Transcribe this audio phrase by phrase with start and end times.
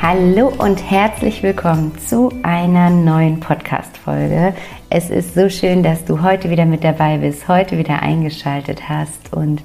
[0.00, 4.54] Hallo und herzlich willkommen zu einer neuen Podcast-Folge.
[4.90, 9.32] Es ist so schön, dass du heute wieder mit dabei bist, heute wieder eingeschaltet hast
[9.32, 9.60] und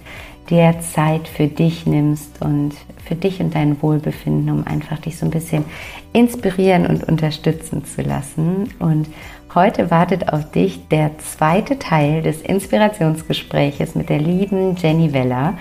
[0.50, 2.74] dir Zeit für dich nimmst und
[3.06, 5.66] für dich und dein Wohlbefinden, um einfach dich so ein bisschen
[6.14, 8.74] inspirieren und unterstützen zu lassen.
[8.80, 9.08] Und
[9.56, 15.60] Heute wartet auf dich der zweite Teil des Inspirationsgespräches mit der lieben Jenny Weller.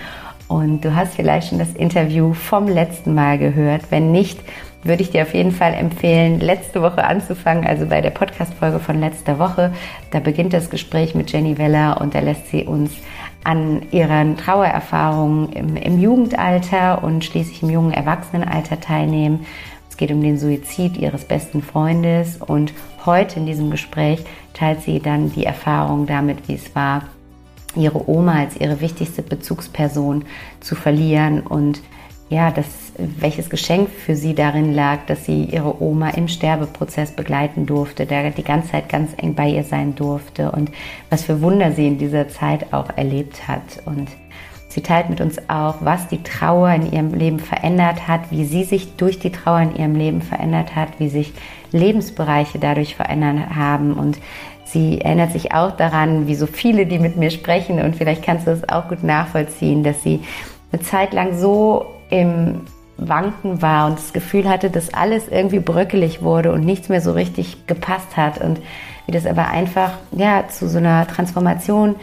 [0.53, 3.85] Und du hast vielleicht schon das Interview vom letzten Mal gehört.
[3.89, 4.39] Wenn nicht,
[4.85, 9.01] würde ich dir auf jeden Fall empfehlen, letzte Woche anzufangen, also bei der Podcast-Folge von
[9.01, 9.73] letzter Woche.
[10.11, 12.93] Da beginnt das Gespräch mit Jenny Weller und da lässt sie uns
[13.45, 19.47] an ihren Trauererfahrungen im, im Jugendalter und schließlich im jungen Erwachsenenalter teilnehmen.
[19.89, 22.75] Es geht um den Suizid ihres besten Freundes und
[23.07, 24.23] heute in diesem Gespräch
[24.53, 27.05] teilt sie dann die Erfahrung damit, wie es war,
[27.77, 30.25] ihre Oma als ihre wichtigste Bezugsperson
[30.61, 31.81] zu verlieren und
[32.29, 37.67] ja, das, welches Geschenk für sie darin lag, dass sie ihre Oma im Sterbeprozess begleiten
[37.67, 40.71] durfte, der die ganze Zeit ganz eng bei ihr sein durfte und
[41.11, 43.83] was für Wunder sie in dieser Zeit auch erlebt hat.
[43.85, 44.09] Und
[44.73, 48.65] Sie teilt mit uns auch, was die Trauer in ihrem Leben verändert hat, wie sie
[48.65, 51.35] sich durch die Trauer in ihrem Leben verändert hat, wie sich
[51.73, 53.93] Lebensbereiche dadurch verändert haben.
[53.93, 54.19] Und
[54.73, 58.47] sie erinnert sich auch daran, wie so viele, die mit mir sprechen, und vielleicht kannst
[58.47, 60.21] du es auch gut nachvollziehen, dass sie
[60.73, 62.63] eine Zeit lang so im
[62.97, 67.13] Wanken war und das Gefühl hatte, dass alles irgendwie bröckelig wurde und nichts mehr so
[67.13, 68.61] richtig gepasst hat und
[69.07, 71.97] wie das aber einfach ja zu so einer Transformation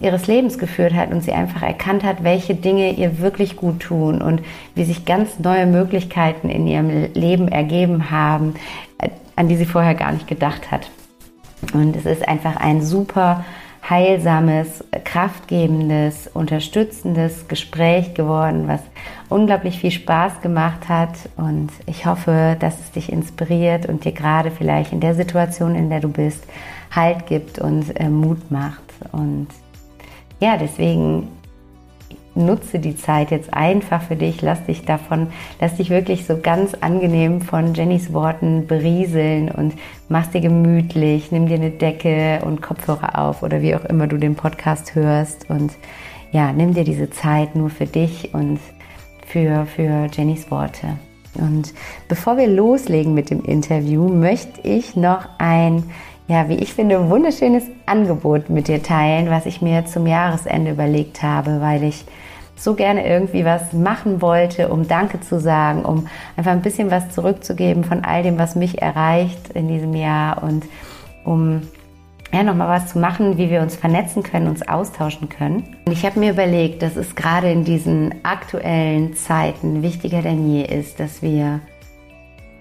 [0.00, 4.20] ihres Lebens geführt hat und sie einfach erkannt hat, welche Dinge ihr wirklich gut tun
[4.20, 4.42] und
[4.74, 8.54] wie sich ganz neue Möglichkeiten in ihrem Leben ergeben haben,
[9.36, 10.90] an die sie vorher gar nicht gedacht hat.
[11.72, 13.44] Und es ist einfach ein super
[13.88, 18.80] heilsames, kraftgebendes, unterstützendes Gespräch geworden, was
[19.28, 21.14] unglaublich viel Spaß gemacht hat.
[21.36, 25.90] Und ich hoffe, dass es dich inspiriert und dir gerade vielleicht in der Situation, in
[25.90, 26.44] der du bist,
[26.94, 28.82] Halt gibt und äh, Mut macht.
[29.12, 29.48] Und
[30.40, 31.28] ja, deswegen
[32.34, 35.28] nutze die Zeit jetzt einfach für dich, lass dich davon,
[35.60, 39.74] lass dich wirklich so ganz angenehm von Jennys Worten berieseln und
[40.08, 44.16] mach's dir gemütlich, nimm dir eine Decke und Kopfhörer auf oder wie auch immer du
[44.16, 45.72] den Podcast hörst und
[46.32, 48.58] ja, nimm dir diese Zeit nur für dich und
[49.26, 50.98] für, für Jennys Worte.
[51.34, 51.72] Und
[52.08, 55.84] bevor wir loslegen mit dem Interview, möchte ich noch ein
[56.28, 61.22] ja, wie ich finde, wunderschönes Angebot mit dir teilen, was ich mir zum Jahresende überlegt
[61.22, 62.04] habe, weil ich
[62.56, 67.10] so gerne irgendwie was machen wollte, um Danke zu sagen, um einfach ein bisschen was
[67.10, 70.64] zurückzugeben von all dem, was mich erreicht in diesem Jahr und
[71.24, 71.62] um
[72.32, 75.76] ja, nochmal was zu machen, wie wir uns vernetzen können, uns austauschen können.
[75.84, 80.64] Und ich habe mir überlegt, dass es gerade in diesen aktuellen Zeiten wichtiger denn je
[80.64, 81.60] ist, dass wir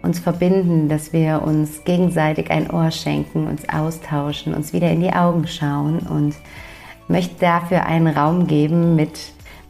[0.01, 5.13] uns verbinden, dass wir uns gegenseitig ein Ohr schenken, uns austauschen, uns wieder in die
[5.13, 6.35] Augen schauen und
[7.07, 9.19] möchte dafür einen Raum geben mit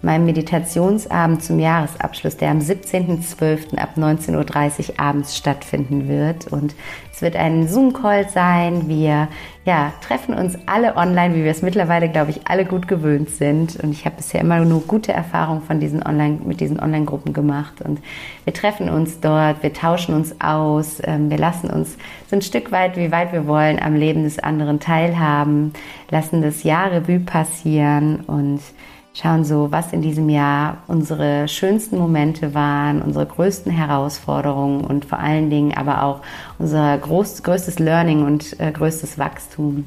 [0.01, 3.77] meinem Meditationsabend zum Jahresabschluss, der am 17.12.
[3.77, 6.47] ab 19.30 Uhr abends stattfinden wird.
[6.47, 6.75] Und
[7.13, 8.87] es wird ein Zoom-Call sein.
[8.87, 9.27] Wir
[9.63, 13.75] ja, treffen uns alle online, wie wir es mittlerweile, glaube ich, alle gut gewöhnt sind.
[13.83, 17.81] Und ich habe bisher immer nur gute Erfahrungen von diesen Online, mit diesen Online-Gruppen gemacht.
[17.81, 17.99] Und
[18.43, 21.95] wir treffen uns dort, wir tauschen uns aus, ähm, wir lassen uns
[22.27, 25.73] so ein Stück weit, wie weit wir wollen, am Leben des anderen teilhaben,
[26.09, 28.61] lassen das Jahr Revue passieren und
[29.13, 35.19] schauen so, was in diesem Jahr unsere schönsten Momente waren, unsere größten Herausforderungen und vor
[35.19, 36.21] allen Dingen aber auch
[36.59, 39.85] unser groß, größtes Learning und äh, größtes Wachstum.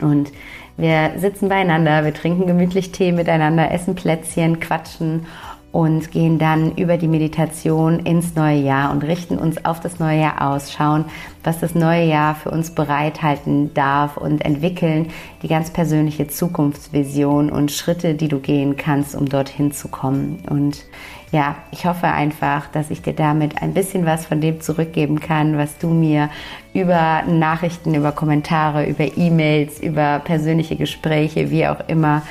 [0.00, 0.32] Und
[0.76, 5.26] wir sitzen beieinander, wir trinken gemütlich Tee miteinander, essen Plätzchen, quatschen
[5.72, 10.20] und gehen dann über die Meditation ins neue Jahr und richten uns auf das neue
[10.20, 11.06] Jahr aus, schauen,
[11.42, 15.08] was das neue Jahr für uns bereithalten darf und entwickeln
[15.42, 20.44] die ganz persönliche Zukunftsvision und Schritte, die du gehen kannst, um dorthin zu kommen.
[20.48, 20.84] Und
[21.32, 25.56] ja, ich hoffe einfach, dass ich dir damit ein bisschen was von dem zurückgeben kann,
[25.56, 26.28] was du mir
[26.74, 32.22] über Nachrichten, über Kommentare, über E-Mails, über persönliche Gespräche, wie auch immer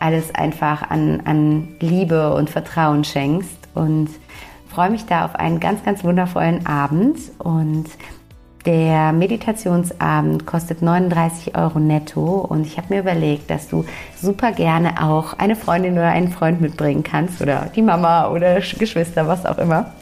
[0.00, 3.56] alles einfach an, an Liebe und Vertrauen schenkst.
[3.74, 4.08] Und
[4.68, 7.18] freue mich da auf einen ganz, ganz wundervollen Abend.
[7.38, 7.86] Und
[8.66, 13.84] der Meditationsabend kostet 39 Euro netto und ich habe mir überlegt, dass du
[14.16, 19.28] super gerne auch eine Freundin oder einen Freund mitbringen kannst oder die Mama oder Geschwister,
[19.28, 19.92] was auch immer.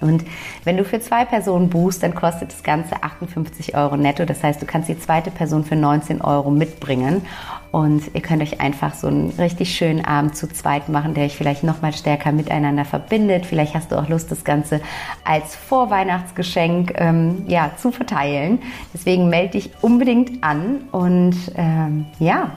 [0.00, 0.24] Und
[0.64, 4.24] wenn du für zwei Personen buchst, dann kostet das Ganze 58 Euro netto.
[4.24, 7.22] Das heißt, du kannst die zweite Person für 19 Euro mitbringen.
[7.70, 11.36] Und ihr könnt euch einfach so einen richtig schönen Abend zu zweit machen, der euch
[11.36, 13.46] vielleicht noch mal stärker miteinander verbindet.
[13.46, 14.80] Vielleicht hast du auch Lust, das Ganze
[15.24, 18.60] als Vorweihnachtsgeschenk ähm, ja, zu verteilen.
[18.92, 20.82] Deswegen melde dich unbedingt an.
[20.92, 22.52] Und ähm, ja,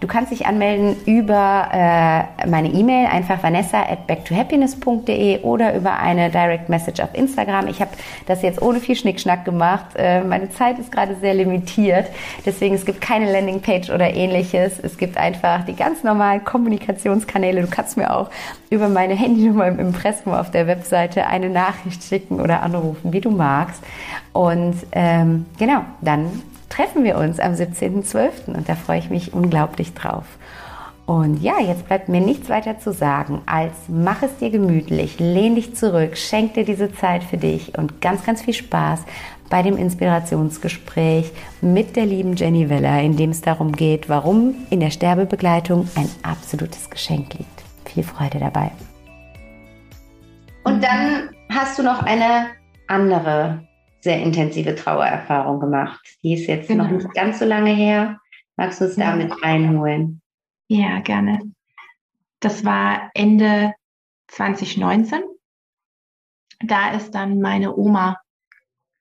[0.00, 6.30] Du kannst dich anmelden über äh, meine E-Mail, einfach vanessa at backtohappiness.de oder über eine
[6.30, 7.66] Direct Message auf Instagram.
[7.66, 7.90] Ich habe
[8.26, 9.86] das jetzt ohne viel Schnickschnack gemacht.
[9.96, 12.06] Äh, meine Zeit ist gerade sehr limitiert.
[12.46, 14.78] Deswegen, es gibt keine Landingpage oder ähnliches.
[14.80, 17.62] Es gibt einfach die ganz normalen Kommunikationskanäle.
[17.62, 18.30] Du kannst mir auch
[18.70, 23.30] über meine Handynummer im Impressum auf der Webseite eine Nachricht schicken oder anrufen, wie du
[23.30, 23.82] magst.
[24.32, 28.54] Und ähm, genau, dann treffen wir uns am 17.12.
[28.54, 30.24] und da freue ich mich unglaublich drauf.
[31.06, 35.54] Und ja, jetzt bleibt mir nichts weiter zu sagen, als mach es dir gemütlich, lehn
[35.54, 39.04] dich zurück, schenk dir diese Zeit für dich und ganz, ganz viel Spaß
[39.48, 41.32] bei dem Inspirationsgespräch
[41.62, 46.10] mit der lieben Jenny Weller, in dem es darum geht, warum in der Sterbebegleitung ein
[46.22, 47.62] absolutes Geschenk liegt.
[47.86, 48.70] Viel Freude dabei.
[50.64, 52.48] Und dann hast du noch eine
[52.86, 53.66] andere
[54.00, 56.00] sehr intensive Trauererfahrung gemacht.
[56.22, 56.84] Die ist jetzt genau.
[56.84, 58.20] noch nicht ganz so lange her.
[58.56, 59.10] Magst du ja.
[59.10, 60.20] damit reinholen?
[60.68, 61.40] Ja, gerne.
[62.40, 63.74] Das war Ende
[64.28, 65.22] 2019.
[66.60, 68.18] Da ist dann meine Oma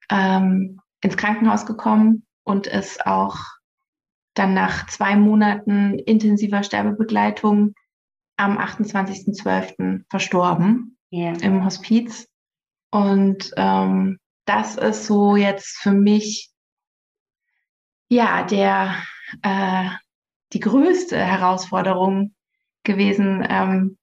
[0.09, 3.38] ähm, ins Krankenhaus gekommen und ist auch
[4.33, 7.73] dann nach zwei Monaten intensiver Sterbebegleitung
[8.38, 10.03] am 28.12.
[10.09, 11.35] verstorben yeah.
[11.41, 12.27] im Hospiz.
[12.91, 16.49] Und ähm, das ist so jetzt für mich
[18.09, 18.95] ja der
[19.44, 19.89] äh,
[20.53, 22.33] die größte Herausforderung
[22.83, 23.97] gewesen, ähm,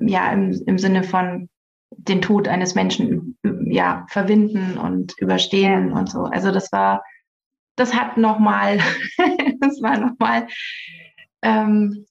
[0.00, 1.48] ja im, im Sinne von
[1.90, 6.24] den Tod eines Menschen ja verwinden und überstehen und so.
[6.24, 7.04] Also das war,
[7.76, 8.78] das hat nochmal,
[9.60, 10.48] das war nochmal
[11.42, 12.06] ähm,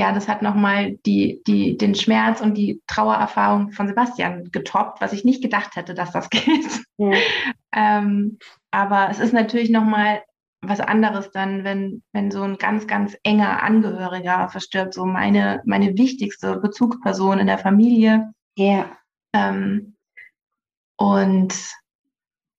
[0.00, 5.12] ja, das hat nochmal die, die, den Schmerz und die Trauererfahrung von Sebastian getoppt, was
[5.12, 6.84] ich nicht gedacht hätte, dass das geht.
[6.96, 7.12] Ja.
[7.74, 8.38] ähm,
[8.70, 10.22] aber es ist natürlich nochmal
[10.62, 15.96] was anderes dann, wenn, wenn so ein ganz, ganz enger Angehöriger verstirbt, so meine, meine
[15.98, 18.32] wichtigste Bezugsperson in der Familie.
[18.56, 18.90] Ja.
[19.34, 19.96] Ähm,
[20.96, 21.54] und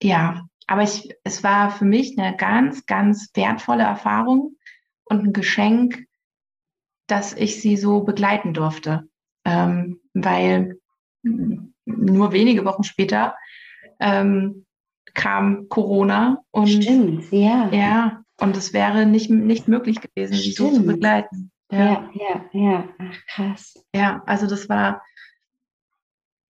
[0.02, 4.58] ja, aber ich, es war für mich eine ganz, ganz wertvolle Erfahrung
[5.06, 6.06] und ein Geschenk,
[7.08, 9.08] dass ich sie so begleiten durfte,
[9.46, 10.78] ähm, weil
[11.24, 13.36] nur wenige Wochen später
[14.00, 14.66] ähm,
[15.14, 17.70] kam Corona und Stimmt, ja.
[17.72, 21.52] ja, und es wäre nicht, nicht möglich gewesen, sie so zu begleiten.
[21.72, 21.80] Ja.
[21.80, 23.86] ja, ja, ja, ach krass.
[23.96, 25.02] Ja, also das war,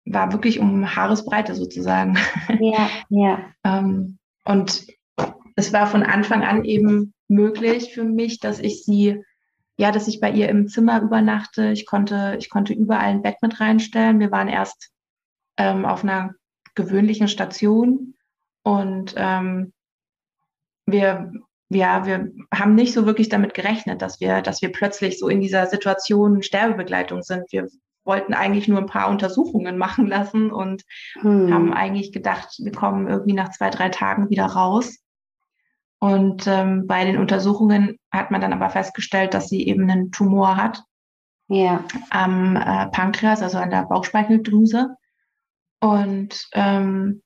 [0.05, 2.17] war wirklich um Haaresbreite sozusagen.
[2.59, 3.39] Ja, ja.
[3.63, 4.87] ähm, und
[5.55, 9.23] es war von Anfang an eben möglich für mich, dass ich sie
[9.81, 11.71] ja, dass ich bei ihr im Zimmer übernachte.
[11.71, 14.19] Ich konnte, ich konnte überall ein Bett mit reinstellen.
[14.19, 14.91] Wir waren erst
[15.57, 16.35] ähm, auf einer
[16.75, 18.13] gewöhnlichen Station
[18.61, 19.73] und ähm,
[20.85, 21.31] wir,
[21.69, 25.41] ja, wir haben nicht so wirklich damit gerechnet, dass wir, dass wir plötzlich so in
[25.41, 27.51] dieser Situation Sterbebegleitung sind.
[27.51, 27.67] Wir
[28.03, 30.83] wollten eigentlich nur ein paar Untersuchungen machen lassen und
[31.21, 31.51] hm.
[31.51, 34.99] haben eigentlich gedacht, wir kommen irgendwie nach zwei, drei Tagen wieder raus.
[36.03, 40.57] Und ähm, bei den Untersuchungen hat man dann aber festgestellt, dass sie eben einen Tumor
[40.57, 40.83] hat
[41.47, 41.83] ja.
[42.09, 44.95] am äh, Pankreas, also an der Bauchspeicheldrüse.
[45.79, 47.21] Und ähm,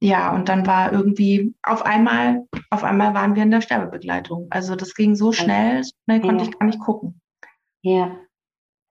[0.00, 4.48] ja, und dann war irgendwie auf einmal, auf einmal waren wir in der Sterbebegleitung.
[4.50, 6.50] Also das ging so schnell, so schnell konnte ja.
[6.50, 7.20] ich gar nicht gucken.
[7.82, 8.18] Ja.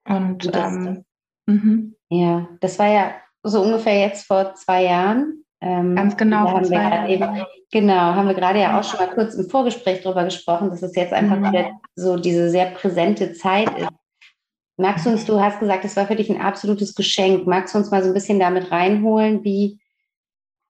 [0.08, 1.04] Und, und das, ähm,
[1.46, 1.96] mhm.
[2.08, 5.41] ja, das war ja so ungefähr jetzt vor zwei Jahren.
[5.62, 6.50] Ähm, Ganz genau.
[6.50, 10.24] Haben wir eben, genau, haben wir gerade ja auch schon mal kurz im Vorgespräch darüber
[10.24, 11.48] gesprochen, dass es jetzt einfach mhm.
[11.48, 13.88] wieder so diese sehr präsente Zeit ist,
[14.82, 17.46] Magst du uns, du hast gesagt, es war für dich ein absolutes Geschenk.
[17.46, 19.80] Magst du uns mal so ein bisschen damit reinholen, wie,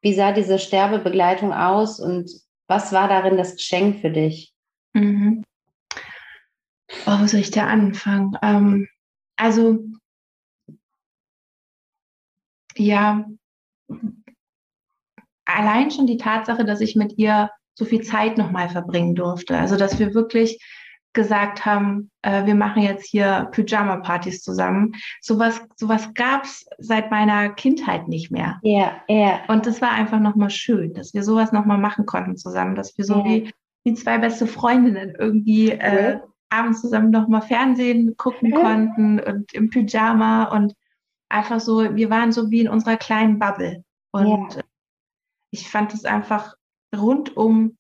[0.03, 2.31] wie sah diese Sterbebegleitung aus und
[2.67, 4.53] was war darin das Geschenk für dich?
[4.93, 5.45] Mhm.
[7.07, 8.37] Oh, wo soll ich da anfangen?
[8.43, 8.89] Ähm,
[9.37, 9.79] also,
[12.77, 13.25] ja,
[15.57, 19.57] allein schon die Tatsache, dass ich mit ihr so viel Zeit nochmal verbringen durfte.
[19.57, 20.59] Also, dass wir wirklich
[21.13, 24.93] gesagt haben, äh, wir machen jetzt hier Pyjama-Partys zusammen.
[25.21, 28.59] Sowas, sowas gab es seit meiner Kindheit nicht mehr.
[28.63, 29.17] Ja, yeah, ja.
[29.17, 29.41] Yeah.
[29.49, 33.05] Und das war einfach nochmal schön, dass wir sowas nochmal machen konnten zusammen, dass wir
[33.05, 33.25] so yeah.
[33.25, 33.53] wie,
[33.85, 36.19] wie zwei beste Freundinnen irgendwie äh,
[36.49, 40.75] abends zusammen nochmal Fernsehen gucken konnten und im Pyjama und
[41.29, 43.85] einfach so, wir waren so wie in unserer kleinen Bubble.
[44.13, 44.65] Und yeah.
[45.53, 46.57] Ich fand es einfach
[46.97, 47.77] rundum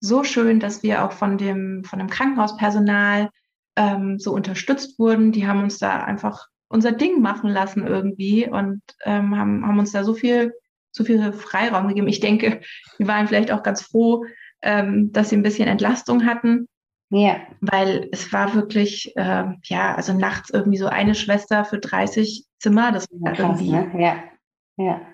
[0.00, 3.30] so schön, dass wir auch von dem, von dem Krankenhauspersonal
[3.76, 5.32] ähm, so unterstützt wurden.
[5.32, 9.92] Die haben uns da einfach unser Ding machen lassen irgendwie und ähm, haben, haben uns
[9.92, 10.52] da so viel,
[10.92, 12.08] so viel Freiraum gegeben.
[12.08, 12.60] Ich denke,
[12.98, 14.24] wir waren vielleicht auch ganz froh,
[14.62, 16.68] ähm, dass sie ein bisschen Entlastung hatten.
[17.10, 17.36] Ja.
[17.60, 22.92] Weil es war wirklich, äh, ja, also nachts irgendwie so eine Schwester für 30 Zimmer.
[22.92, 23.70] Das war ja, irgendwie.
[23.70, 23.92] Ne?
[23.98, 24.84] Ja.
[24.84, 25.13] Ja.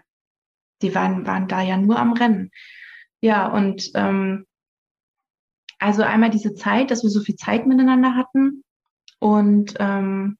[0.82, 2.50] Die waren, waren da ja nur am Rennen.
[3.20, 4.46] Ja, und ähm,
[5.78, 8.64] also einmal diese Zeit, dass wir so viel Zeit miteinander hatten
[9.18, 10.38] und ähm,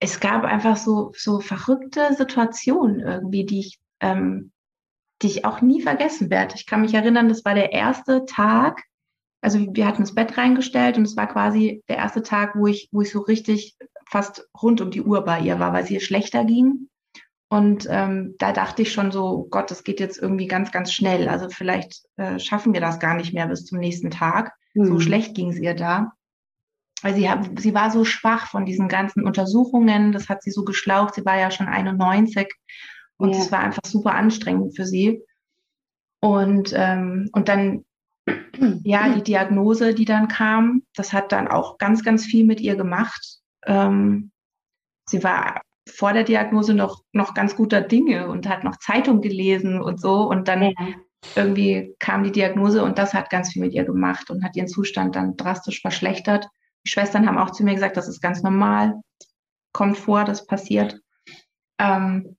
[0.00, 4.52] es gab einfach so, so verrückte Situationen irgendwie, die ich, ähm,
[5.22, 6.54] die ich auch nie vergessen werde.
[6.54, 8.84] Ich kann mich erinnern, das war der erste Tag,
[9.40, 12.88] also wir hatten das Bett reingestellt und es war quasi der erste Tag, wo ich,
[12.92, 13.76] wo ich so richtig
[14.08, 16.88] fast rund um die Uhr bei ihr war, weil es ihr schlechter ging.
[17.50, 21.28] Und ähm, da dachte ich schon so, Gott, das geht jetzt irgendwie ganz, ganz schnell.
[21.28, 24.52] Also vielleicht äh, schaffen wir das gar nicht mehr bis zum nächsten Tag.
[24.74, 24.86] Mhm.
[24.86, 26.12] So schlecht ging es ihr da.
[27.00, 30.12] Weil sie, hat, sie war so schwach von diesen ganzen Untersuchungen.
[30.12, 31.14] Das hat sie so geschlaucht.
[31.14, 32.48] Sie war ja schon 91.
[33.16, 33.52] Und es ja.
[33.52, 35.22] war einfach super anstrengend für sie.
[36.20, 37.84] Und, ähm, und dann,
[38.82, 42.76] ja, die Diagnose, die dann kam, das hat dann auch ganz, ganz viel mit ihr
[42.76, 43.38] gemacht.
[43.64, 44.32] Ähm,
[45.06, 49.80] sie war vor der Diagnose noch, noch ganz guter Dinge und hat noch Zeitung gelesen
[49.80, 50.28] und so.
[50.28, 50.70] Und dann ja.
[51.34, 54.68] irgendwie kam die Diagnose und das hat ganz viel mit ihr gemacht und hat ihren
[54.68, 56.48] Zustand dann drastisch verschlechtert.
[56.86, 59.00] Die Schwestern haben auch zu mir gesagt, das ist ganz normal,
[59.72, 61.00] kommt vor, das passiert.
[61.78, 62.36] Ähm,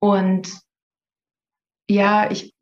[0.00, 0.52] und
[1.88, 2.54] ja, ich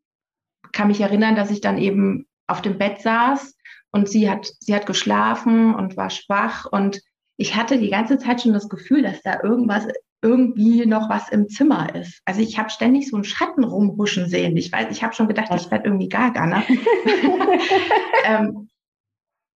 [0.73, 3.57] kann mich erinnern, dass ich dann eben auf dem Bett saß
[3.93, 7.01] und sie hat, sie hat geschlafen und war schwach und
[7.41, 9.89] ich hatte die ganze Zeit schon das Gefühl, dass da irgendwas,
[10.23, 12.21] irgendwie noch was im Zimmer ist.
[12.27, 14.55] Also ich habe ständig so einen Schatten rumhuschen sehen.
[14.59, 16.47] Ich weiß, ich habe schon gedacht, ich werde irgendwie gaga.
[16.47, 16.63] Ne?
[18.27, 18.69] ähm,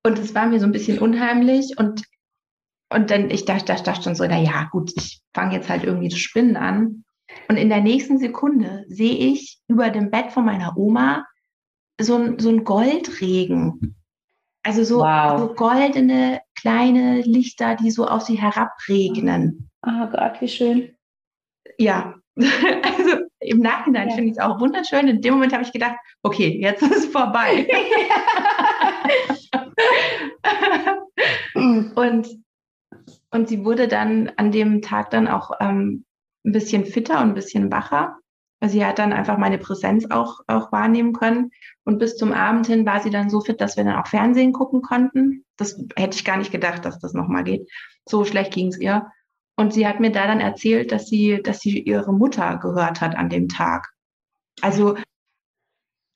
[0.05, 2.03] und es war mir so ein bisschen unheimlich und
[2.93, 5.85] und dann, ich dachte, dachte, dachte schon so, na ja, gut, ich fange jetzt halt
[5.85, 7.05] irgendwie zu spinnen an.
[7.47, 11.25] Und in der nächsten Sekunde sehe ich über dem Bett von meiner Oma
[12.00, 13.95] so, so ein Goldregen.
[14.63, 15.39] Also so, wow.
[15.39, 19.69] so goldene kleine Lichter, die so auf sie herabregnen.
[19.85, 20.95] Oh Gott, wie schön.
[21.77, 24.15] Ja, also im Nachhinein ja.
[24.15, 25.07] finde ich es auch wunderschön.
[25.07, 27.67] In dem Moment habe ich gedacht, okay, jetzt ist es vorbei.
[31.95, 32.27] und,
[33.31, 36.05] und sie wurde dann an dem Tag dann auch ähm,
[36.45, 38.17] ein bisschen fitter und ein bisschen wacher.
[38.61, 41.51] Also sie hat dann einfach meine Präsenz auch, auch wahrnehmen können.
[41.83, 44.53] Und bis zum Abend hin war sie dann so fit, dass wir dann auch Fernsehen
[44.53, 45.43] gucken konnten.
[45.57, 47.67] Das hätte ich gar nicht gedacht, dass das nochmal geht.
[48.07, 49.11] So schlecht ging es ihr.
[49.57, 53.15] Und sie hat mir da dann erzählt, dass sie, dass sie ihre Mutter gehört hat
[53.15, 53.89] an dem Tag.
[54.61, 54.95] Also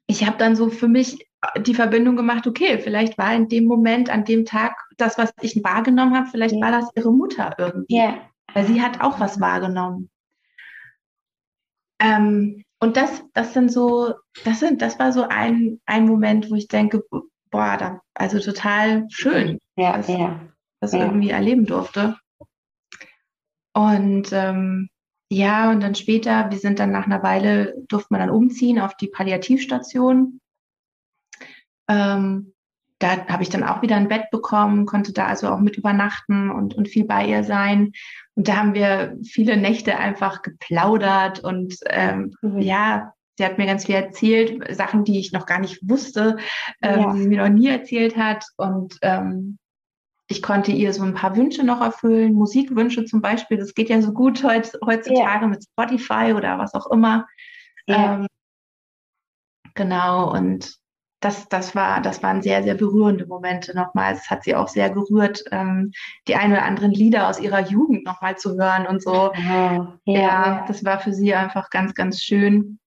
[0.08, 4.10] ich habe dann so für mich die Verbindung gemacht, okay, vielleicht war in dem Moment,
[4.10, 6.62] an dem Tag, das, was ich wahrgenommen habe, vielleicht ja.
[6.62, 7.96] war das ihre Mutter irgendwie.
[7.96, 8.18] Ja.
[8.54, 10.10] Weil sie hat auch was wahrgenommen.
[12.06, 16.56] Ähm, und das, das sind so, das sind, das war so ein, ein Moment, wo
[16.56, 17.04] ich denke,
[17.50, 20.40] boah, da, also total schön, ja, dass, ja,
[20.82, 21.00] das ja.
[21.00, 22.18] irgendwie erleben durfte.
[23.74, 24.90] Und ähm,
[25.32, 28.96] ja, und dann später, wir sind dann nach einer Weile, durfte man dann umziehen auf
[28.96, 30.40] die Palliativstation.
[31.90, 32.54] Ähm,
[33.00, 36.50] da habe ich dann auch wieder ein Bett bekommen, konnte da also auch mit übernachten
[36.50, 37.92] und, und viel bei ihr sein.
[38.36, 42.60] Und da haben wir viele Nächte einfach geplaudert und ähm, mhm.
[42.60, 46.38] ja, sie hat mir ganz viel erzählt, Sachen, die ich noch gar nicht wusste,
[46.82, 47.14] ähm, ja.
[47.14, 48.46] die sie mir noch nie erzählt hat.
[48.56, 49.58] Und ähm,
[50.28, 53.58] ich konnte ihr so ein paar Wünsche noch erfüllen, Musikwünsche zum Beispiel.
[53.58, 55.48] Das geht ja so gut heut, heutzutage ja.
[55.48, 57.28] mit Spotify oder was auch immer.
[57.88, 58.16] Ja.
[58.16, 58.28] Ähm,
[59.76, 60.78] genau, und
[61.26, 64.14] das, das, war, das waren sehr, sehr berührende Momente nochmal.
[64.14, 65.92] Es hat sie auch sehr gerührt, ähm,
[66.28, 69.32] die ein oder anderen Lieder aus ihrer Jugend nochmal zu hören und so.
[69.32, 72.78] Oh, ja, ja, das war für sie einfach ganz, ganz schön.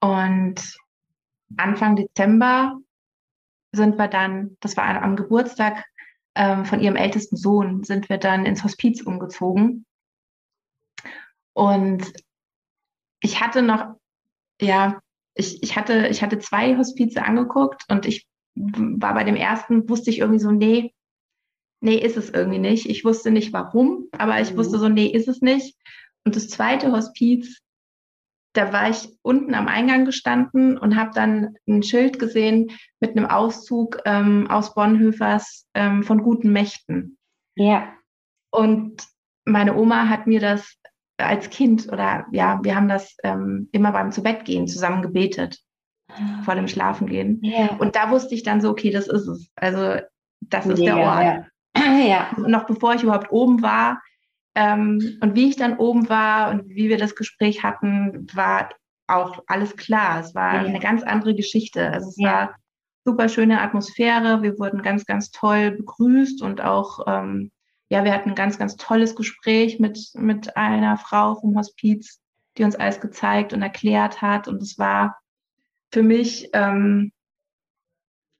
[0.00, 0.76] Und
[1.56, 2.78] Anfang Dezember
[3.72, 5.86] sind wir dann, das war am Geburtstag
[6.34, 9.86] ähm, von ihrem ältesten Sohn, sind wir dann ins Hospiz umgezogen.
[11.54, 12.12] Und
[13.20, 13.96] ich hatte noch,
[14.60, 15.00] ja,
[15.38, 20.10] ich, ich, hatte, ich hatte zwei Hospize angeguckt und ich war bei dem ersten, wusste
[20.10, 20.92] ich irgendwie so, nee,
[21.80, 22.90] nee, ist es irgendwie nicht.
[22.90, 24.58] Ich wusste nicht warum, aber ich mhm.
[24.58, 25.76] wusste so, nee, ist es nicht.
[26.24, 27.60] Und das zweite Hospiz,
[28.52, 33.26] da war ich unten am Eingang gestanden und habe dann ein Schild gesehen mit einem
[33.26, 37.16] Auszug ähm, aus Bonhoeffers ähm, von guten Mächten.
[37.54, 37.94] Ja.
[38.50, 39.06] Und
[39.44, 40.77] meine Oma hat mir das
[41.18, 45.58] als Kind oder ja, wir haben das ähm, immer beim Zubettgehen zusammen gebetet,
[46.08, 46.42] ah.
[46.44, 47.40] vor dem Schlafengehen.
[47.42, 47.76] Ja.
[47.78, 49.50] Und da wusste ich dann so, okay, das ist es.
[49.56, 50.00] Also
[50.40, 51.46] das ist Mega, der Ort.
[51.76, 51.98] Ja.
[52.06, 52.30] ja.
[52.36, 54.00] Noch bevor ich überhaupt oben war.
[54.54, 58.70] Ähm, und wie ich dann oben war und wie wir das Gespräch hatten, war
[59.06, 60.20] auch alles klar.
[60.20, 60.60] Es war ja.
[60.60, 61.90] eine ganz andere Geschichte.
[61.90, 62.54] Also es war
[63.04, 64.42] super schöne Atmosphäre.
[64.42, 67.50] Wir wurden ganz, ganz toll begrüßt und auch ähm,
[67.90, 72.20] ja, wir hatten ein ganz, ganz tolles Gespräch mit, mit einer Frau vom Hospiz,
[72.56, 74.46] die uns alles gezeigt und erklärt hat.
[74.48, 75.18] Und es war
[75.92, 77.12] für mich ähm,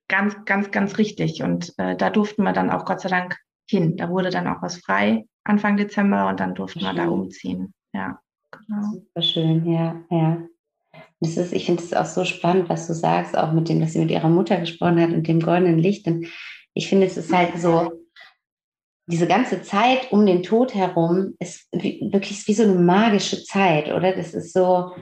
[0.08, 1.42] ganz, ganz, ganz richtig.
[1.42, 3.38] Und äh, da durften wir dann auch Gott sei Dank
[3.68, 3.96] hin.
[3.96, 7.72] Da wurde dann auch was frei Anfang Dezember und dann durften wir da umziehen.
[7.94, 8.82] Ja, genau.
[8.92, 10.42] Super schön, ja, ja.
[11.20, 13.94] Das ist, ich finde es auch so spannend, was du sagst, auch mit dem, dass
[13.94, 16.06] sie mit ihrer Mutter gesprochen hat und dem goldenen Licht.
[16.06, 16.26] Und
[16.74, 17.97] ich finde, es ist halt so,
[19.08, 23.90] diese ganze Zeit um den Tod herum ist wie, wirklich wie so eine magische Zeit,
[23.92, 24.12] oder?
[24.12, 24.92] Das ist so,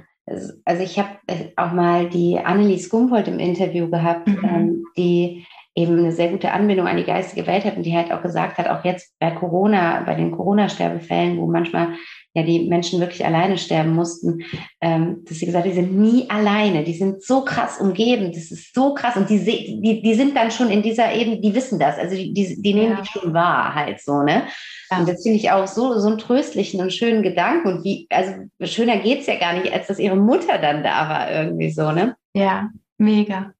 [0.64, 4.44] also ich habe äh, auch mal die Annelies Gumpold im Interview gehabt, mhm.
[4.44, 5.44] ähm, die
[5.74, 8.58] eben eine sehr gute Anbindung an die geistige Welt hat und die halt auch gesagt
[8.58, 11.94] hat, auch jetzt bei Corona, bei den Corona-Sterbefällen, wo manchmal
[12.36, 14.44] ja die Menschen wirklich alleine sterben mussten,
[14.82, 18.50] ähm, dass sie gesagt hat, die sind nie alleine, die sind so krass umgeben, das
[18.50, 21.78] ist so krass und die, die, die sind dann schon in dieser Ebene, die wissen
[21.78, 23.00] das, also die, die, die nehmen ja.
[23.00, 24.42] die schon wahr halt so, ne?
[24.90, 24.98] Ja.
[24.98, 28.34] Und das finde ich auch so, so einen tröstlichen und schönen Gedanken und wie, also
[28.60, 32.16] schöner geht's ja gar nicht, als dass ihre Mutter dann da war irgendwie so, ne?
[32.34, 32.68] Ja,
[32.98, 33.54] mega.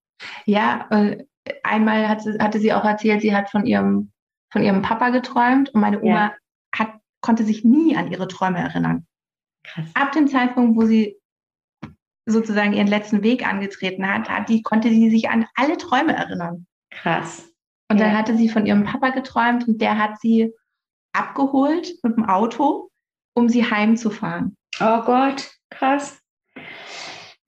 [0.44, 0.86] Ja,
[1.62, 4.10] einmal hat sie, hatte sie auch erzählt, sie hat von ihrem,
[4.52, 6.32] von ihrem Papa geträumt und meine Oma ja.
[7.26, 9.04] Konnte sich nie an ihre Träume erinnern.
[9.64, 9.86] Krass.
[9.94, 11.16] Ab dem Zeitpunkt, wo sie
[12.24, 16.66] sozusagen ihren letzten Weg angetreten hat, hat die, konnte sie sich an alle Träume erinnern.
[16.90, 17.48] Krass.
[17.90, 18.06] Und ja.
[18.06, 20.52] dann hatte sie von ihrem Papa geträumt und der hat sie
[21.12, 22.90] abgeholt mit dem Auto,
[23.34, 24.56] um sie heimzufahren.
[24.80, 26.20] Oh Gott, krass.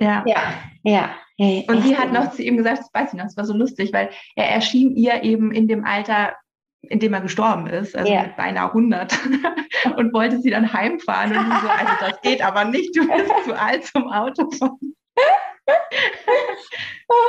[0.01, 0.25] Ja.
[0.27, 1.14] Ja, ja.
[1.37, 3.55] Hey, und sie hat noch zu ihm gesagt, das weiß ich noch, das war so
[3.55, 6.35] lustig, weil er erschien ihr eben in dem Alter
[6.83, 8.23] in dem er gestorben ist, also yeah.
[8.25, 9.19] mit beinahe 100,
[9.97, 11.37] und wollte sie dann heimfahren.
[11.37, 14.95] Und so, also das geht aber nicht, du bist zu alt zum Autofahren.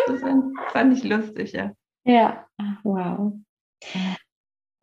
[0.08, 0.22] das
[0.72, 1.72] fand ich lustig, ja.
[2.06, 2.48] Ja,
[2.84, 3.34] wow.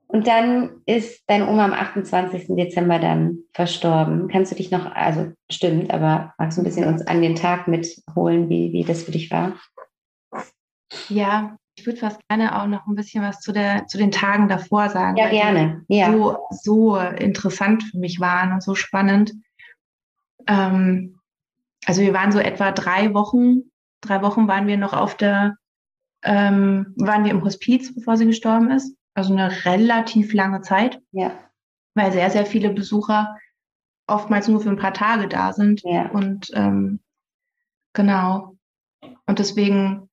[0.09, 2.47] Und dann ist deine Oma am 28.
[2.49, 4.29] Dezember dann verstorben.
[4.29, 7.67] Kannst du dich noch, also stimmt, aber magst du ein bisschen uns an den Tag
[7.67, 9.59] mitholen, wie, wie das für dich war?
[11.09, 14.49] Ja, ich würde fast gerne auch noch ein bisschen was zu, der, zu den Tagen
[14.49, 15.17] davor sagen.
[15.17, 15.85] Ja, gerne.
[15.89, 16.11] Ja.
[16.11, 19.35] So, so interessant für mich waren und so spannend.
[20.47, 21.21] Ähm,
[21.85, 25.57] also wir waren so etwa drei Wochen, drei Wochen waren wir noch auf der,
[26.25, 28.97] ähm, waren wir im Hospiz, bevor sie gestorben ist.
[29.15, 31.01] Also eine relativ lange Zeit.
[31.13, 31.39] Ja.
[31.95, 33.37] Weil sehr, sehr viele Besucher
[34.07, 35.83] oftmals nur für ein paar Tage da sind.
[35.85, 36.09] Ja.
[36.09, 37.01] Und ähm,
[37.93, 38.57] genau.
[39.27, 40.06] Und deswegen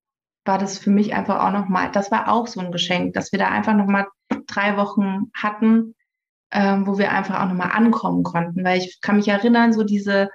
[0.46, 3.40] war das für mich einfach auch nochmal, das war auch so ein Geschenk, dass wir
[3.40, 4.08] da einfach nochmal
[4.48, 5.96] drei Wochen hatten,
[6.52, 8.64] ähm, wo wir einfach auch nochmal ankommen konnten.
[8.64, 10.30] Weil ich kann mich erinnern, so diese,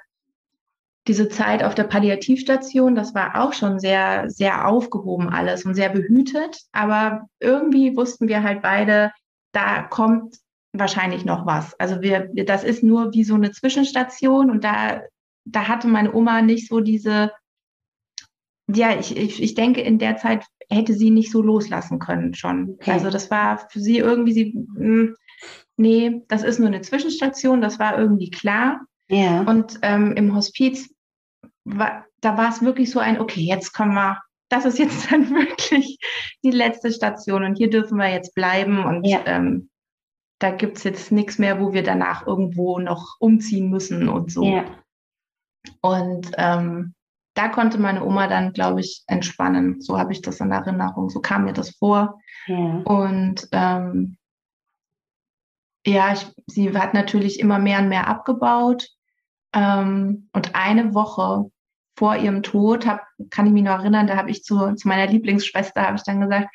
[1.07, 5.91] diese Zeit auf der Palliativstation, das war auch schon sehr, sehr aufgehoben alles und sehr
[5.91, 6.63] behütet.
[6.73, 9.13] Aber irgendwie wussten wir halt beide,
[9.53, 10.37] da kommt
[10.73, 11.79] wahrscheinlich noch was.
[11.79, 15.03] Also wir, das ist nur wie so eine Zwischenstation und da,
[15.45, 17.33] da hatte meine Oma nicht so diese
[18.69, 22.75] ja, ich, ich, ich denke, in der Zeit hätte sie nicht so loslassen können schon.
[22.75, 22.93] Okay.
[22.93, 25.17] Also das war für sie irgendwie, sie, mh, hm,
[25.77, 28.81] nee, das ist nur eine Zwischenstation, das war irgendwie klar.
[29.09, 29.41] Ja.
[29.43, 30.91] Und ähm, im Hospiz,
[31.65, 35.31] war, da war es wirklich so ein, okay, jetzt kommen wir, das ist jetzt dann
[35.31, 35.99] wirklich
[36.45, 39.21] die letzte Station und hier dürfen wir jetzt bleiben und ja.
[39.27, 39.71] ähm,
[40.41, 44.45] da gibt's jetzt nichts mehr, wo wir danach irgendwo noch umziehen müssen und so.
[44.45, 44.65] Ja.
[45.81, 46.95] Und ähm,
[47.39, 49.81] da konnte meine Oma dann, glaube ich, entspannen.
[49.81, 51.09] So habe ich das in Erinnerung.
[51.09, 52.19] So kam mir das vor.
[52.47, 52.81] Ja.
[52.85, 54.17] Und ähm,
[55.87, 58.89] ja, ich, sie hat natürlich immer mehr und mehr abgebaut.
[59.55, 61.49] Ähm, und eine Woche
[61.97, 65.07] vor ihrem Tod, hab, kann ich mich noch erinnern, da habe ich zu, zu meiner
[65.07, 66.49] Lieblingsschwester, habe ich dann gesagt,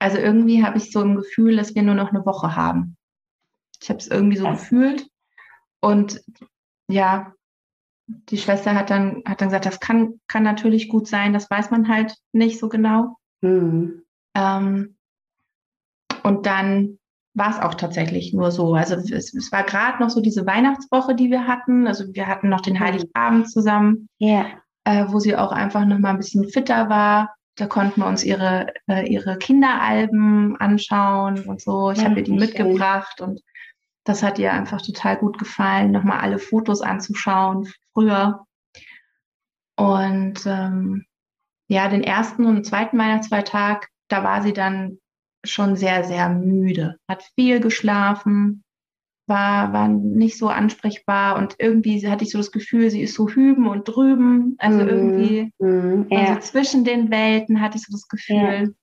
[0.00, 2.96] also irgendwie habe ich so ein Gefühl, dass wir nur noch eine Woche haben.
[3.80, 5.06] Ich habe es irgendwie so gefühlt.
[5.80, 6.20] Und
[6.88, 7.32] ja,
[8.28, 11.70] die Schwester hat dann, hat dann gesagt, das kann, kann natürlich gut sein, das weiß
[11.70, 13.16] man halt nicht so genau.
[13.40, 14.02] Mhm.
[14.34, 14.96] Ähm,
[16.22, 16.98] und dann
[17.34, 18.74] war es auch tatsächlich nur so.
[18.74, 21.86] Also es, es war gerade noch so diese Weihnachtswoche, die wir hatten.
[21.86, 22.80] Also wir hatten noch den mhm.
[22.80, 24.46] Heiligabend zusammen, yeah.
[24.84, 27.34] äh, wo sie auch einfach noch mal ein bisschen fitter war.
[27.56, 31.90] Da konnten wir uns ihre, äh, ihre Kinderalben anschauen und so.
[31.90, 33.40] Ich habe ihr die mitgebracht und
[34.10, 38.44] das hat ihr einfach total gut gefallen, nochmal alle Fotos anzuschauen früher.
[39.76, 41.04] Und ähm,
[41.68, 44.98] ja, den ersten und zweiten Weihnachtsfeiertag, da war sie dann
[45.44, 48.64] schon sehr, sehr müde, hat viel geschlafen,
[49.26, 53.28] war, war nicht so ansprechbar und irgendwie hatte ich so das Gefühl, sie ist so
[53.28, 54.88] hüben und drüben, also mhm.
[54.88, 56.06] irgendwie mhm.
[56.10, 56.18] Ja.
[56.18, 58.74] Also zwischen den Welten hatte ich so das Gefühl.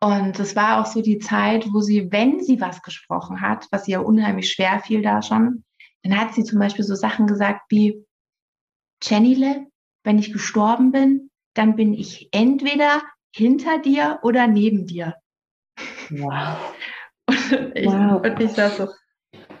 [0.00, 3.88] Und es war auch so die Zeit, wo sie, wenn sie was gesprochen hat, was
[3.88, 5.64] ihr unheimlich schwer fiel da schon,
[6.02, 8.04] dann hat sie zum Beispiel so Sachen gesagt wie,
[9.02, 9.66] Jennyle,
[10.04, 13.02] wenn ich gestorben bin, dann bin ich entweder
[13.34, 15.16] hinter dir oder neben dir.
[16.10, 16.74] Wow.
[17.28, 18.22] Und ich, wow.
[18.24, 18.88] und ich war so,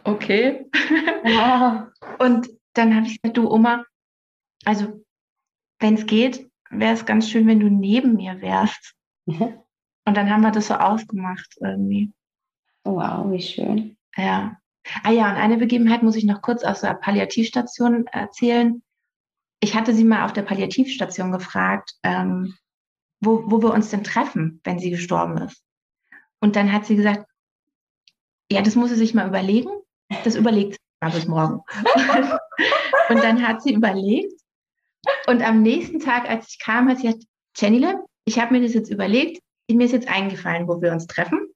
[0.04, 0.70] okay.
[1.22, 1.88] Wow.
[2.18, 3.84] Und dann habe ich gesagt, du Oma,
[4.64, 5.04] also
[5.80, 8.94] wenn es geht, wäre es ganz schön, wenn du neben mir wärst.
[9.26, 9.60] Mhm.
[10.08, 12.14] Und dann haben wir das so ausgemacht irgendwie.
[12.82, 13.98] Wow, wie schön.
[14.16, 14.56] Ja.
[15.02, 18.82] Ah ja, und eine Begebenheit muss ich noch kurz aus der Palliativstation erzählen.
[19.60, 22.54] Ich hatte sie mal auf der Palliativstation gefragt, ähm,
[23.20, 25.62] wo, wo wir uns denn treffen, wenn sie gestorben ist.
[26.40, 27.26] Und dann hat sie gesagt,
[28.50, 29.68] ja, das muss sie sich mal überlegen.
[30.24, 31.60] Das überlegt sie mal bis morgen.
[33.10, 34.40] und dann hat sie überlegt.
[35.26, 37.24] Und am nächsten Tag, als ich kam, hat sie gesagt,
[37.58, 39.42] Jennyle, ich habe mir das jetzt überlegt.
[39.70, 41.48] Mir ist jetzt eingefallen, wo wir uns treffen.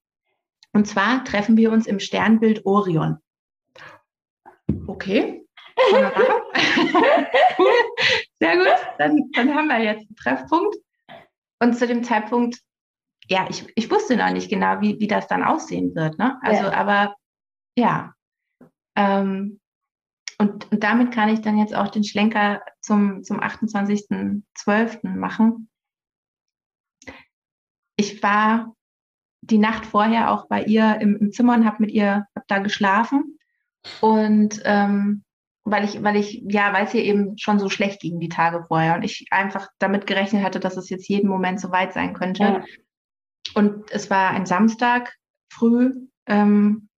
[0.73, 3.19] Und zwar treffen wir uns im Sternbild Orion.
[4.87, 5.47] Okay.
[8.41, 8.69] Sehr gut.
[8.99, 10.77] Dann, dann haben wir jetzt einen Treffpunkt.
[11.61, 12.59] Und zu dem Zeitpunkt,
[13.29, 16.19] ja, ich, ich wusste noch nicht genau, wie, wie das dann aussehen wird.
[16.19, 16.39] Ne?
[16.43, 16.73] Also, ja.
[16.73, 17.15] aber
[17.77, 18.15] ja.
[18.97, 19.61] Ähm,
[20.39, 25.09] und, und damit kann ich dann jetzt auch den Schlenker zum, zum 28.12.
[25.09, 25.69] machen.
[28.03, 28.75] Ich war
[29.43, 32.59] die Nacht vorher auch bei ihr im, im Zimmer und habe mit ihr hab da
[32.59, 33.39] geschlafen.
[34.01, 35.23] Und ähm,
[35.63, 38.65] weil ich, weil ich, ja, weil es ihr eben schon so schlecht ging die Tage
[38.67, 42.13] vorher und ich einfach damit gerechnet hatte, dass es jetzt jeden Moment so weit sein
[42.13, 42.43] könnte.
[42.43, 42.65] Ja.
[43.55, 45.15] Und es war ein Samstag
[45.53, 45.93] früh.
[46.27, 46.89] Ähm,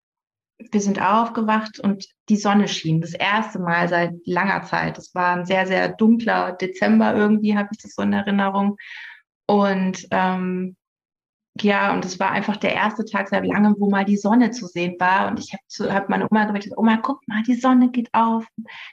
[0.56, 3.02] wir sind aufgewacht und die Sonne schien.
[3.02, 4.96] Das erste Mal seit langer Zeit.
[4.96, 8.78] Es war ein sehr, sehr dunkler Dezember irgendwie, habe ich das so in Erinnerung.
[9.46, 10.76] Und ähm,
[11.60, 14.66] ja, und es war einfach der erste Tag seit langem, wo mal die Sonne zu
[14.66, 15.28] sehen war.
[15.28, 18.46] Und ich habe hab meine Oma gesagt, Oma, guck mal, die Sonne geht auf,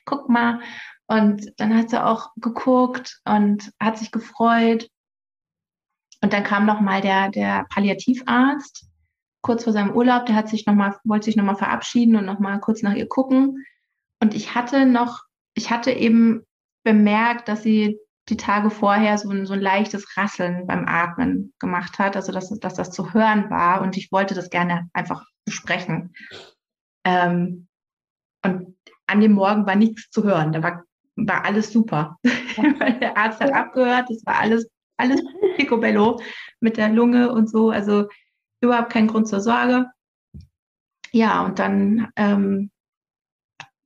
[0.06, 0.60] guck mal.
[1.08, 4.90] Und dann hat sie auch geguckt und hat sich gefreut.
[6.22, 8.88] Und dann kam noch mal der, der Palliativarzt
[9.42, 10.28] kurz vor seinem Urlaub.
[10.28, 12.94] Der hat sich noch mal, wollte sich noch mal verabschieden und noch mal kurz nach
[12.94, 13.66] ihr gucken.
[14.20, 15.24] Und ich hatte noch,
[15.56, 16.46] ich hatte eben
[16.84, 17.98] bemerkt, dass sie
[18.30, 22.50] die Tage vorher so ein, so ein leichtes Rasseln beim Atmen gemacht hat, also dass,
[22.60, 26.14] dass das zu hören war und ich wollte das gerne einfach besprechen.
[27.04, 27.68] Ähm,
[28.44, 30.84] und an dem Morgen war nichts zu hören, da war,
[31.16, 32.18] war alles super.
[32.24, 35.22] Der Arzt hat abgehört, es war alles, alles
[35.58, 36.22] picobello
[36.60, 38.08] mit der Lunge und so, also
[38.62, 39.88] überhaupt kein Grund zur Sorge.
[41.12, 42.72] Ja, und dann ähm,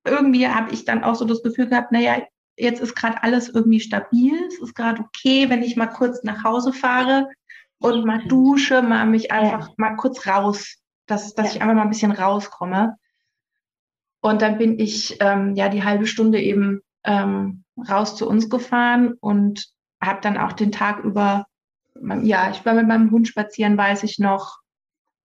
[0.06, 2.22] irgendwie habe ich dann auch so das Gefühl gehabt, naja,
[2.58, 6.44] jetzt ist gerade alles irgendwie stabil, es ist gerade okay, wenn ich mal kurz nach
[6.44, 7.30] Hause fahre
[7.80, 9.74] und mal dusche, mal mich einfach ja.
[9.78, 11.56] mal kurz raus, dass, dass ja.
[11.56, 12.98] ich einfach mal ein bisschen rauskomme.
[14.22, 19.14] Und dann bin ich ähm, ja die halbe Stunde eben ähm, raus zu uns gefahren
[19.20, 19.68] und
[20.02, 21.46] habe dann auch den Tag über,
[22.24, 24.60] ja, ich war mit meinem Hund spazieren, weiß ich noch,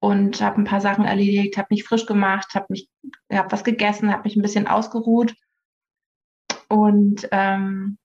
[0.00, 2.88] und habe ein paar Sachen erledigt, habe mich frisch gemacht, habe mich,
[3.32, 5.34] habe was gegessen, habe mich ein bisschen ausgeruht
[6.70, 7.98] und, ähm,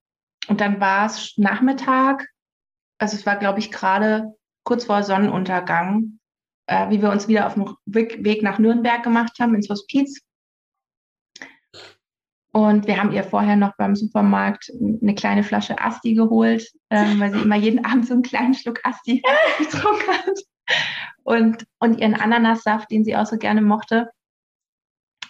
[0.47, 2.27] und dann war es Nachmittag,
[2.97, 6.19] also es war, glaube ich, gerade kurz vor Sonnenuntergang,
[6.67, 10.19] äh, wie wir uns wieder auf dem Weg nach Nürnberg gemacht haben, ins Hospiz.
[12.53, 17.33] Und wir haben ihr vorher noch beim Supermarkt eine kleine Flasche Asti geholt, ähm, weil
[17.33, 19.21] sie immer jeden Abend so einen kleinen Schluck Asti
[19.59, 20.39] getrunken hat.
[21.23, 24.09] Und, und ihren Ananassaft, den sie auch so gerne mochte.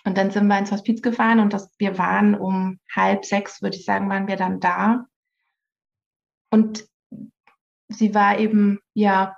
[0.05, 3.75] Und dann sind wir ins Hospiz gefahren und das, wir waren um halb sechs, würde
[3.75, 5.07] ich sagen, waren wir dann da.
[6.51, 6.87] Und
[7.89, 9.35] sie war eben, ja,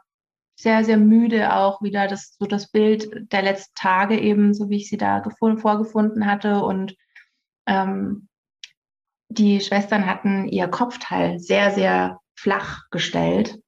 [0.59, 4.77] sehr, sehr müde auch wieder, das, so das Bild der letzten Tage eben, so wie
[4.77, 6.63] ich sie da gefunden, vorgefunden hatte.
[6.63, 6.95] Und
[7.67, 8.27] ähm,
[9.29, 13.59] die Schwestern hatten ihr Kopfteil sehr, sehr flach gestellt.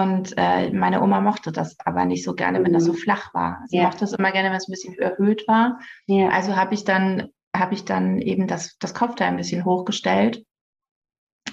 [0.00, 2.96] Und äh, meine Oma mochte das aber nicht so gerne, wenn das so mhm.
[2.96, 3.62] flach war.
[3.66, 3.84] Sie ja.
[3.84, 5.80] mochte es immer gerne, wenn es ein bisschen erhöht war.
[6.06, 6.28] Ja.
[6.28, 10.44] Also habe ich dann habe ich dann eben das, das Kopfteil ein bisschen hochgestellt.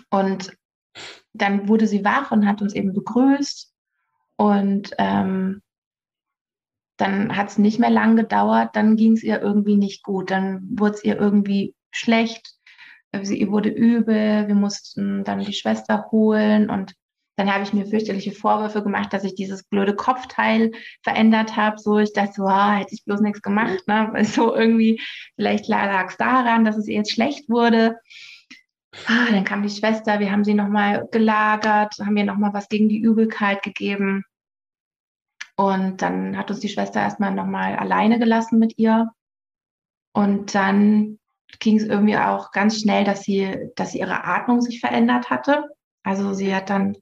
[0.09, 0.55] Und
[1.33, 3.73] dann wurde sie wach und hat uns eben begrüßt.
[4.37, 5.61] Und ähm,
[6.97, 10.31] dann hat es nicht mehr lang gedauert, dann ging es ihr irgendwie nicht gut.
[10.31, 12.53] Dann wurde es ihr irgendwie schlecht.
[13.21, 16.93] Sie, ihr wurde übel, wir mussten dann die Schwester holen und
[17.37, 20.71] dann habe ich mir fürchterliche Vorwürfe gemacht, dass ich dieses blöde Kopfteil
[21.03, 21.77] verändert habe.
[21.77, 23.87] So, ich dachte so, ah, hätte ich bloß nichts gemacht.
[23.87, 24.11] Ne?
[24.25, 24.99] So irgendwie,
[25.35, 27.99] vielleicht lag es daran, dass es ihr jetzt schlecht wurde.
[29.05, 32.89] Ah, dann kam die Schwester, wir haben sie nochmal gelagert, haben ihr nochmal was gegen
[32.89, 34.25] die Übelkeit gegeben.
[35.55, 39.11] Und dann hat uns die Schwester erstmal nochmal alleine gelassen mit ihr.
[40.13, 41.19] Und dann
[41.59, 45.69] ging es irgendwie auch ganz schnell, dass sie, dass sie ihre Atmung sich verändert hatte.
[46.03, 46.97] Also sie hat dann,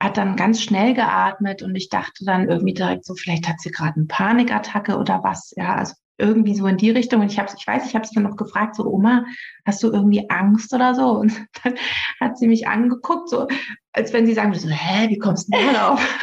[0.00, 3.70] hat dann ganz schnell geatmet und ich dachte dann irgendwie direkt so, vielleicht hat sie
[3.70, 5.52] gerade eine Panikattacke oder was.
[5.56, 7.20] Ja, also irgendwie so in die Richtung.
[7.20, 9.24] Und ich habe, ich weiß, ich habe sie dann noch gefragt, so Oma,
[9.64, 11.10] hast du irgendwie Angst oder so?
[11.10, 11.74] Und dann
[12.20, 13.46] hat sie mich angeguckt, so
[13.92, 16.20] als wenn sie sagen würde, so, hä, wie kommst du denn darauf?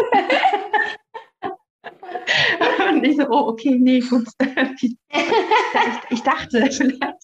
[2.89, 4.27] und ich so, oh, okay, nee, gut.
[4.81, 4.97] ich,
[6.09, 7.23] ich dachte vielleicht.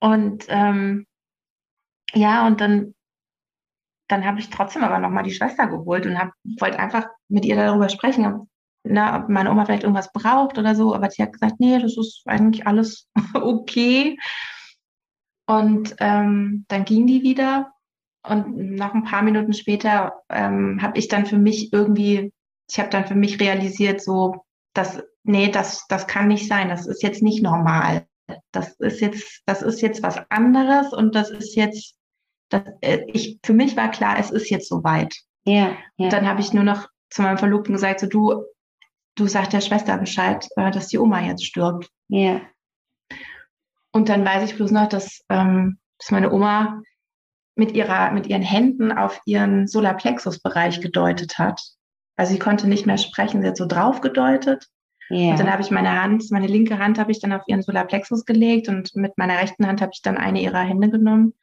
[0.00, 1.06] Und ähm,
[2.14, 2.94] ja, und dann,
[4.08, 6.18] dann habe ich trotzdem aber nochmal die Schwester geholt und
[6.60, 8.48] wollte einfach mit ihr darüber sprechen,
[8.84, 10.94] na, ob meine Oma vielleicht irgendwas braucht oder so.
[10.94, 14.18] Aber sie hat gesagt, nee, das ist eigentlich alles okay.
[15.46, 17.72] Und ähm, dann ging die wieder.
[18.26, 22.32] Und noch ein paar Minuten später ähm, habe ich dann für mich irgendwie,
[22.70, 24.44] ich habe dann für mich realisiert, so,
[24.74, 28.06] dass, nee, das, das kann nicht sein, das ist jetzt nicht normal
[28.52, 31.94] das ist jetzt, das ist jetzt was anderes und das ist jetzt,
[32.48, 35.14] das, äh, ich, für mich war klar, es ist jetzt soweit.
[35.44, 36.08] Ja, ja.
[36.08, 38.44] Dann habe ich nur noch zu meinem Verlobten gesagt, so du,
[39.14, 41.90] du sagst der Schwester Bescheid, äh, dass die Oma jetzt stirbt.
[42.08, 42.40] Ja.
[43.92, 46.82] Und dann weiß ich bloß noch, dass, ähm, dass meine Oma
[47.56, 51.60] mit ihrer, mit ihren Händen auf ihren Solarplexus-Bereich gedeutet hat.
[52.16, 54.68] Also sie konnte nicht mehr sprechen, sie hat so drauf gedeutet.
[55.10, 55.30] Yeah.
[55.30, 58.26] Und dann habe ich meine Hand, meine linke Hand habe ich dann auf ihren Solarplexus
[58.26, 61.34] gelegt und mit meiner rechten Hand habe ich dann eine ihrer Hände genommen.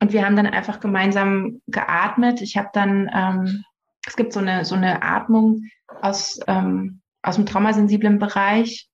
[0.00, 2.40] Und wir haben dann einfach gemeinsam geatmet.
[2.40, 3.64] Ich habe dann, ähm,
[4.06, 5.64] es gibt so eine, so eine Atmung
[6.00, 8.88] aus, ähm, aus dem traumasensiblen Bereich,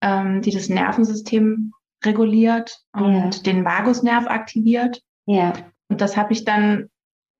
[0.00, 1.72] ähm, die das Nervensystem
[2.04, 3.30] reguliert und yeah.
[3.44, 5.02] den Vagusnerv aktiviert.
[5.26, 5.54] Ja.
[5.88, 6.90] Und das habe ich dann,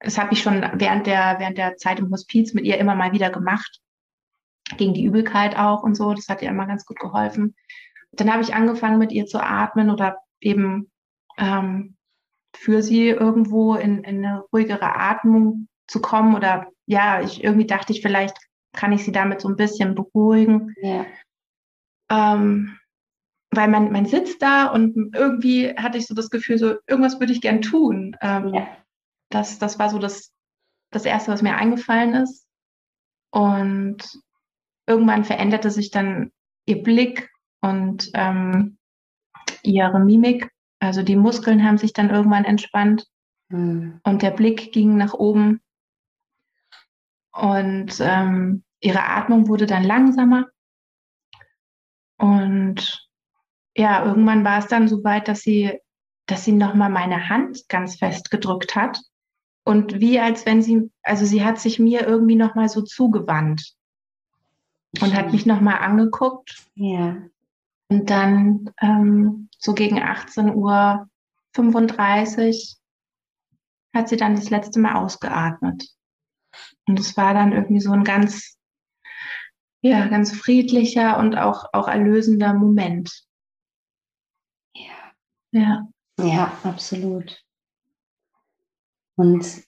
[0.01, 3.13] das habe ich schon während der, während der Zeit im Hospiz mit ihr immer mal
[3.13, 3.81] wieder gemacht
[4.77, 6.15] gegen die Übelkeit auch und so.
[6.15, 7.55] Das hat ihr immer ganz gut geholfen.
[8.13, 10.91] Dann habe ich angefangen, mit ihr zu atmen oder eben
[11.37, 11.97] ähm,
[12.57, 16.35] für sie irgendwo in, in eine ruhigere Atmung zu kommen.
[16.35, 18.37] Oder ja, ich irgendwie dachte ich, vielleicht
[18.73, 20.75] kann ich sie damit so ein bisschen beruhigen.
[20.81, 21.07] Ja.
[22.11, 22.79] Ähm,
[23.51, 27.33] weil man, man sitzt da und irgendwie hatte ich so das Gefühl, so irgendwas würde
[27.33, 28.17] ich gern tun.
[28.21, 28.67] Ähm, ja.
[29.31, 30.33] das, das war so das,
[30.91, 32.47] das Erste, was mir eingefallen ist.
[33.31, 33.99] Und
[34.87, 36.31] irgendwann veränderte sich dann
[36.67, 38.79] ihr Blick und ähm,
[39.63, 40.51] ihre Mimik.
[40.85, 43.07] Also die Muskeln haben sich dann irgendwann entspannt
[43.49, 44.01] mhm.
[44.05, 45.61] und der Blick ging nach oben.
[47.33, 50.47] Und ähm, ihre Atmung wurde dann langsamer.
[52.19, 53.09] Und
[53.77, 55.81] ja, irgendwann war es dann so weit, dass sie,
[56.27, 59.01] dass sie nochmal meine Hand ganz fest gedrückt hat.
[59.65, 63.75] Und wie als wenn sie, also sie hat sich mir irgendwie nochmal so zugewandt
[65.01, 66.67] und hat mich nochmal angeguckt.
[66.75, 67.17] Ja.
[67.89, 71.09] Und dann ähm, so gegen 18 Uhr
[71.55, 72.77] 35
[73.95, 75.89] hat sie dann das letzte Mal ausgeatmet.
[76.87, 78.59] Und es war dann irgendwie so ein ganz,
[79.83, 83.25] ja, ganz friedlicher und auch, auch erlösender Moment.
[84.75, 85.13] Ja.
[85.53, 85.89] Ja.
[86.19, 87.43] Ja, absolut.
[89.17, 89.65] Und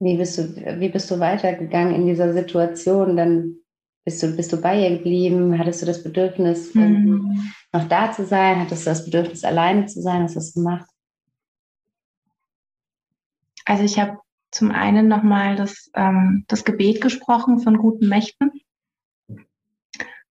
[0.00, 3.16] wie bist du, wie bist du weitergegangen in dieser Situation?
[3.16, 3.56] Dann
[4.08, 5.58] Bist du, bist du bei ihr geblieben?
[5.58, 7.52] Hattest du das Bedürfnis, mhm.
[7.74, 8.58] noch da zu sein?
[8.58, 10.22] Hattest du das Bedürfnis, alleine zu sein?
[10.22, 10.88] Hast du das gemacht?
[13.66, 14.16] Also ich habe
[14.50, 18.50] zum einen nochmal das, ähm, das Gebet gesprochen von guten Mächten.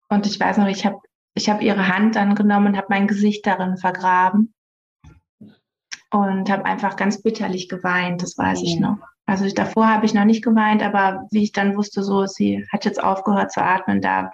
[0.09, 0.99] Und ich weiß noch, ich habe
[1.33, 4.53] ich hab ihre Hand dann genommen und habe mein Gesicht darin vergraben.
[6.09, 8.65] Und habe einfach ganz bitterlich geweint, das weiß ja.
[8.65, 8.97] ich noch.
[9.25, 12.65] Also ich, davor habe ich noch nicht geweint, aber wie ich dann wusste, so, sie
[12.71, 14.31] hat jetzt aufgehört zu atmen, da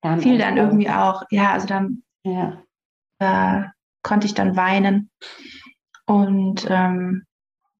[0.00, 2.62] dann fiel dann irgendwie auch, ja, also dann ja.
[3.18, 3.68] Äh,
[4.02, 5.10] konnte ich dann weinen.
[6.06, 7.24] Und ähm,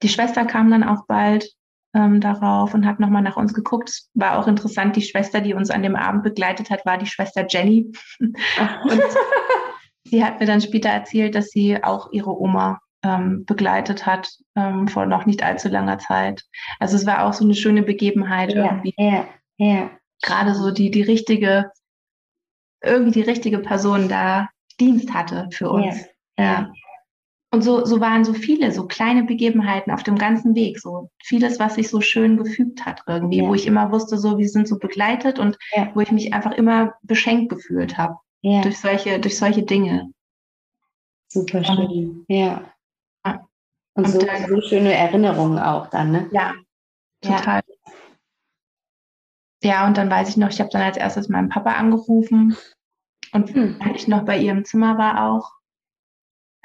[0.02, 1.48] die Schwester kam dann auch bald
[1.94, 3.90] ähm, darauf und hat nochmal nach uns geguckt.
[3.90, 7.06] Es war auch interessant, die Schwester, die uns an dem Abend begleitet hat, war die
[7.06, 7.92] Schwester Jenny.
[8.20, 9.02] und
[10.04, 14.88] sie hat mir dann später erzählt, dass sie auch ihre Oma ähm, begleitet hat ähm,
[14.88, 16.44] vor noch nicht allzu langer Zeit.
[16.78, 18.94] Also es war auch so eine schöne Begebenheit ja, irgendwie.
[18.96, 19.90] Ja, ja.
[20.22, 21.70] Gerade so die, die richtige,
[22.82, 25.96] irgendwie die richtige Person da Dienst hatte für uns.
[26.38, 26.44] Ja.
[26.44, 26.72] ja.
[27.52, 31.60] Und so, so waren so viele, so kleine Begebenheiten auf dem ganzen Weg, so vieles,
[31.60, 33.48] was sich so schön gefügt hat irgendwie, ja.
[33.48, 35.90] wo ich immer wusste, so wir sind so begleitet und ja.
[35.92, 38.62] wo ich mich einfach immer beschenkt gefühlt habe ja.
[38.62, 40.10] durch solche, durch solche Dinge.
[41.28, 42.71] Super schön, ja.
[43.94, 46.28] Und, und so, dann, so, schöne Erinnerungen auch dann, ne?
[46.32, 46.54] Ja,
[47.20, 47.60] total.
[49.62, 52.56] Ja, und dann weiß ich noch, ich habe dann als erstes meinen Papa angerufen
[53.32, 53.80] und hm.
[53.94, 55.52] ich noch bei ihr im Zimmer war auch.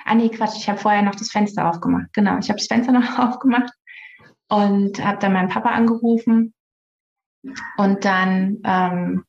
[0.04, 2.12] Ah nee, Quatsch, ich habe vorher noch das Fenster aufgemacht.
[2.14, 3.74] Genau, ich habe das Fenster noch aufgemacht
[4.50, 6.54] und habe dann meinen Papa angerufen.
[7.78, 9.26] Und dann, ähm,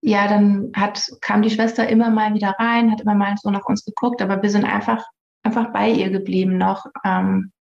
[0.00, 3.64] ja, dann hat, kam die Schwester immer mal wieder rein, hat immer mal so nach
[3.66, 5.04] uns geguckt, aber wir sind einfach
[5.42, 6.86] einfach bei ihr geblieben noch.
[7.04, 7.52] Ähm,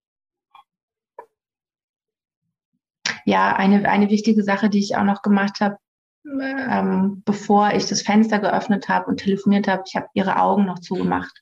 [3.25, 5.77] ja, eine, eine wichtige Sache, die ich auch noch gemacht habe,
[6.25, 10.79] ähm, bevor ich das Fenster geöffnet habe und telefoniert habe, ich habe ihre Augen noch
[10.79, 11.41] zugemacht.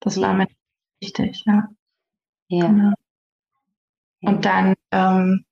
[0.00, 0.48] Das war mir
[1.00, 1.68] wichtig, ja.
[2.48, 2.66] Ja.
[2.66, 2.92] Genau.
[4.20, 5.44] Und dann, ähm,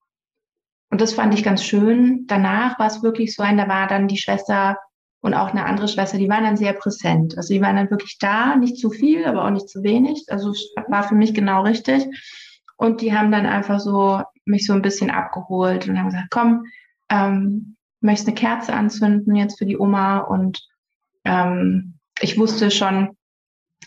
[0.90, 2.26] und das fand ich ganz schön.
[2.26, 4.76] Danach war es wirklich so ein, da war dann die Schwester
[5.22, 7.36] und auch eine andere Schwester, die waren dann sehr präsent.
[7.36, 10.24] Also die waren dann wirklich da, nicht zu viel, aber auch nicht zu wenig.
[10.28, 10.54] Also
[10.88, 12.06] war für mich genau richtig.
[12.76, 16.64] Und die haben dann einfach so mich so ein bisschen abgeholt und haben gesagt, komm,
[17.10, 20.18] ähm, möchtest eine Kerze anzünden jetzt für die Oma.
[20.18, 20.66] Und
[21.24, 23.10] ähm, ich wusste schon,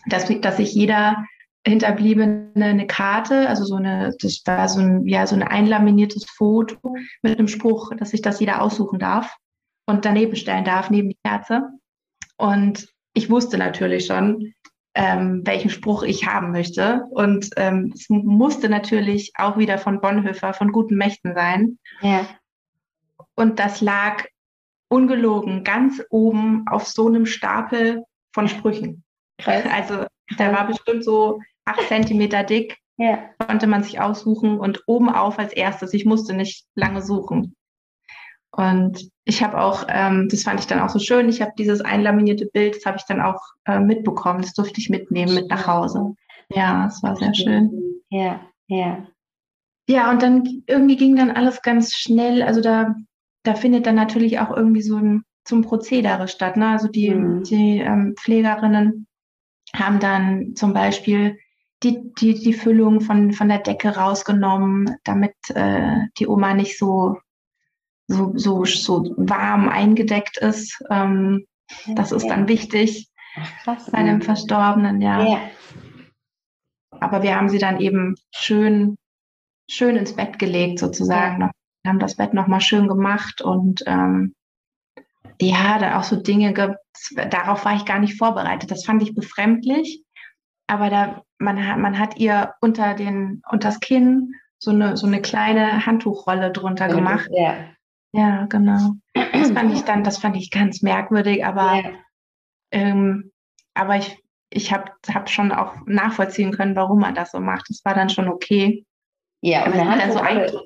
[0.06, 1.24] dass, dass sich jeder
[1.66, 6.94] Hinterbliebene eine Karte, also so eine, das war so ein, ja, so ein einlaminiertes Foto
[7.22, 9.36] mit einem Spruch, dass sich das jeder aussuchen darf
[9.86, 11.68] und daneben stellen darf, neben die Kerze.
[12.36, 14.54] Und ich wusste natürlich schon,
[14.94, 17.04] ähm, welchen Spruch ich haben möchte.
[17.10, 21.78] Und ähm, es musste natürlich auch wieder von Bonhoeffer, von guten Mächten sein.
[22.00, 22.26] Ja.
[23.34, 24.24] Und das lag
[24.88, 29.02] ungelogen ganz oben auf so einem Stapel von Sprüchen.
[29.38, 29.64] Krass.
[29.70, 30.06] Also
[30.38, 32.78] der war bestimmt so acht Zentimeter dick.
[32.96, 33.30] Ja.
[33.38, 35.92] Konnte man sich aussuchen und oben auf als erstes.
[35.92, 37.56] Ich musste nicht lange suchen.
[38.56, 41.80] Und ich habe auch, ähm, das fand ich dann auch so schön, ich habe dieses
[41.80, 45.66] einlaminierte Bild, das habe ich dann auch äh, mitbekommen, das durfte ich mitnehmen mit nach
[45.66, 46.14] Hause.
[46.50, 48.00] Ja, es war sehr schön.
[48.10, 49.06] Ja, ja.
[49.88, 52.42] Ja, und dann irgendwie ging dann alles ganz schnell.
[52.42, 52.94] Also da,
[53.42, 56.56] da findet dann natürlich auch irgendwie so ein zum Prozedere statt.
[56.56, 56.68] Ne?
[56.68, 57.42] Also die, mhm.
[57.44, 59.06] die ähm, Pflegerinnen
[59.74, 61.38] haben dann zum Beispiel
[61.82, 67.16] die, die, die Füllung von, von der Decke rausgenommen, damit äh, die Oma nicht so
[68.06, 70.82] so, so, so warm eingedeckt ist.
[70.90, 71.46] Ähm,
[71.94, 73.08] das ist dann wichtig
[73.62, 75.24] Krass, bei einem Verstorbenen, ja.
[75.24, 75.38] ja.
[77.00, 78.96] Aber wir haben sie dann eben schön,
[79.68, 81.40] schön ins Bett gelegt, sozusagen.
[81.40, 81.50] Ja.
[81.82, 84.34] Wir haben das Bett nochmal schön gemacht und ähm,
[85.40, 86.52] ja, da auch so Dinge,
[87.28, 88.70] darauf war ich gar nicht vorbereitet.
[88.70, 90.02] Das fand ich befremdlich.
[90.66, 95.06] Aber da, man hat, man hat ihr unter den, unter das Kinn so eine, so
[95.06, 97.28] eine kleine Handtuchrolle drunter gemacht.
[97.30, 97.56] Ja.
[98.14, 98.94] Ja, genau.
[99.14, 101.90] Das fand ich dann, das fand ich ganz merkwürdig, aber, ja.
[102.70, 103.32] ähm,
[103.74, 104.16] aber ich,
[104.50, 107.66] ich habe hab schon auch nachvollziehen können, warum man das so macht.
[107.68, 108.86] Das war dann schon okay.
[109.40, 110.62] Ja, und Handtuchrolle, so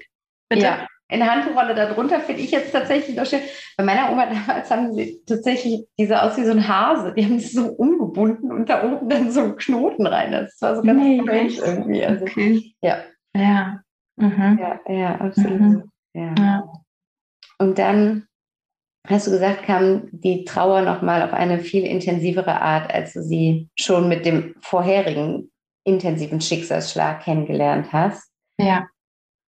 [0.51, 0.63] Bitte?
[0.63, 3.41] Ja, eine Handtuchrolle darunter finde ich jetzt tatsächlich noch schön.
[3.79, 7.15] Bei meiner Oma damals haben sie tatsächlich diese aus wie so ein Hase.
[7.15, 10.33] Die haben es so umgebunden und da oben dann so einen Knoten rein.
[10.33, 12.05] Das war so ganz nee, strange irgendwie.
[12.05, 12.75] Also, okay.
[12.83, 12.99] Ja.
[13.35, 13.81] Ja.
[14.17, 14.59] Mhm.
[14.61, 14.81] ja.
[14.87, 15.61] Ja, absolut.
[15.61, 15.91] Mhm.
[16.13, 16.35] Ja.
[16.39, 16.73] ja.
[17.59, 18.29] Und dann
[19.07, 23.69] hast du gesagt, kam die Trauer nochmal auf eine viel intensivere Art, als du sie
[23.75, 25.51] schon mit dem vorherigen
[25.85, 28.31] intensiven Schicksalsschlag kennengelernt hast.
[28.61, 28.87] Ja.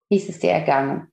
[0.09, 1.09] Wie ist es dir ergangen?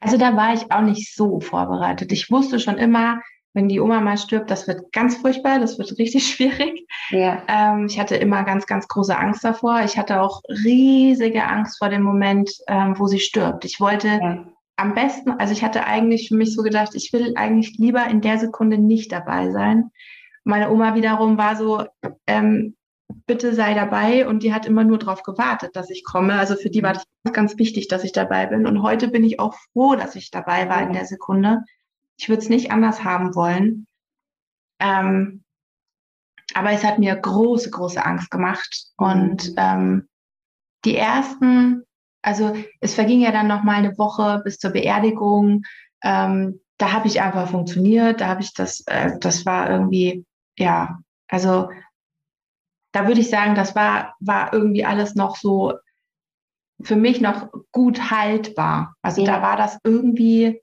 [0.00, 2.12] Also da war ich auch nicht so vorbereitet.
[2.12, 3.20] Ich wusste schon immer,
[3.54, 6.86] wenn die Oma mal stirbt, das wird ganz furchtbar, das wird richtig schwierig.
[7.10, 7.42] Ja.
[7.48, 9.80] Ähm, ich hatte immer ganz, ganz große Angst davor.
[9.84, 13.64] Ich hatte auch riesige Angst vor dem Moment, ähm, wo sie stirbt.
[13.64, 14.44] Ich wollte ja.
[14.82, 18.20] Am besten, also ich hatte eigentlich für mich so gedacht, ich will eigentlich lieber in
[18.20, 19.90] der Sekunde nicht dabei sein.
[20.44, 21.84] Meine Oma wiederum war so,
[22.26, 22.76] ähm,
[23.26, 26.34] bitte sei dabei und die hat immer nur darauf gewartet, dass ich komme.
[26.34, 28.66] Also für die war das ganz, ganz wichtig, dass ich dabei bin.
[28.66, 31.62] Und heute bin ich auch froh, dass ich dabei war in der Sekunde
[32.22, 33.86] ich würde es nicht anders haben wollen.
[34.78, 35.42] Ähm,
[36.54, 38.92] aber es hat mir große, große Angst gemacht.
[38.96, 39.54] Und mhm.
[39.56, 40.08] ähm,
[40.84, 41.84] die ersten,
[42.22, 45.64] also es verging ja dann noch mal eine Woche bis zur Beerdigung.
[46.02, 48.20] Ähm, da habe ich einfach funktioniert.
[48.20, 50.24] Da habe ich das, äh, das war irgendwie,
[50.56, 50.98] ja,
[51.28, 51.68] also
[52.92, 55.74] da würde ich sagen, das war, war irgendwie alles noch so
[56.82, 58.94] für mich noch gut haltbar.
[59.02, 59.36] Also ja.
[59.36, 60.60] da war das irgendwie,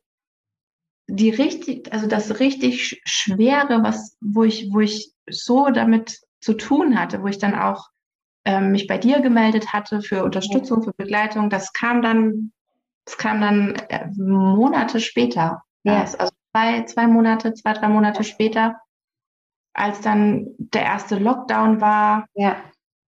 [1.07, 6.99] die richtig, also das richtig Schwere, was, wo ich, wo ich so damit zu tun
[6.99, 7.89] hatte, wo ich dann auch
[8.49, 12.51] ähm, mich bei dir gemeldet hatte für Unterstützung, für Begleitung, das kam dann,
[13.05, 15.61] das kam dann äh, Monate später.
[15.83, 16.01] Ja.
[16.01, 16.17] Also
[16.51, 18.77] zwei, zwei Monate, zwei, drei Monate später,
[19.73, 22.25] als dann der erste Lockdown war.
[22.33, 22.55] Ja.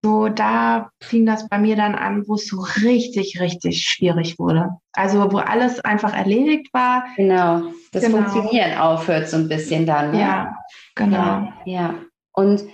[0.02, 4.70] So, da fing das bei mir dann an, wo es so richtig, richtig schwierig wurde.
[4.92, 7.04] Also, wo alles einfach erledigt war.
[7.16, 7.62] Genau,
[7.92, 8.18] das genau.
[8.18, 10.12] Funktionieren aufhört so ein bisschen dann.
[10.12, 10.20] Ne?
[10.20, 10.54] Ja,
[10.94, 11.16] genau.
[11.16, 11.94] Ja, ja,
[12.32, 12.64] und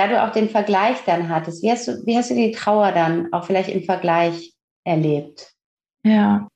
[0.00, 2.92] da du auch den Vergleich dann hattest, wie hast du, wie hast du die Trauer
[2.92, 5.52] dann auch vielleicht im Vergleich erlebt?
[6.04, 6.48] Ja,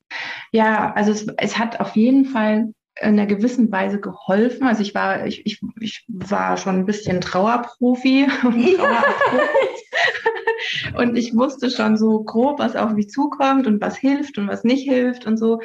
[0.51, 4.65] ja, also es, es hat auf jeden Fall in einer gewissen Weise geholfen.
[4.65, 8.27] Also ich war, ich, ich, ich war schon ein bisschen Trauerprofi
[10.97, 14.63] und ich wusste schon so grob, was auf mich zukommt und was hilft und was
[14.63, 15.61] nicht hilft und so.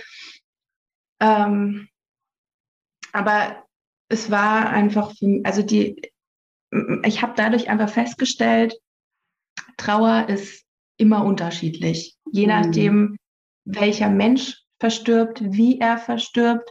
[1.20, 1.88] Ähm,
[3.12, 3.64] aber
[4.08, 6.10] es war einfach, für, also die,
[7.04, 8.74] ich habe dadurch einfach festgestellt,
[9.76, 10.64] Trauer ist
[10.96, 12.48] immer unterschiedlich, je mhm.
[12.48, 13.16] nachdem,
[13.64, 16.70] welcher Mensch verstirbt, wie er verstirbt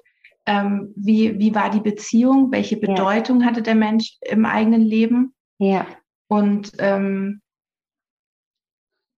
[0.50, 3.46] ähm, wie, wie war die Beziehung, welche Bedeutung ja.
[3.46, 5.36] hatte der Mensch im eigenen Leben.
[5.60, 5.86] Ja.
[6.28, 7.42] Und ähm,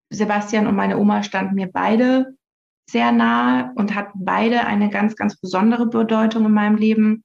[0.10, 2.36] Sebastian und meine Oma standen mir beide
[2.90, 7.24] sehr nahe und hatten beide eine ganz, ganz besondere Bedeutung in meinem Leben.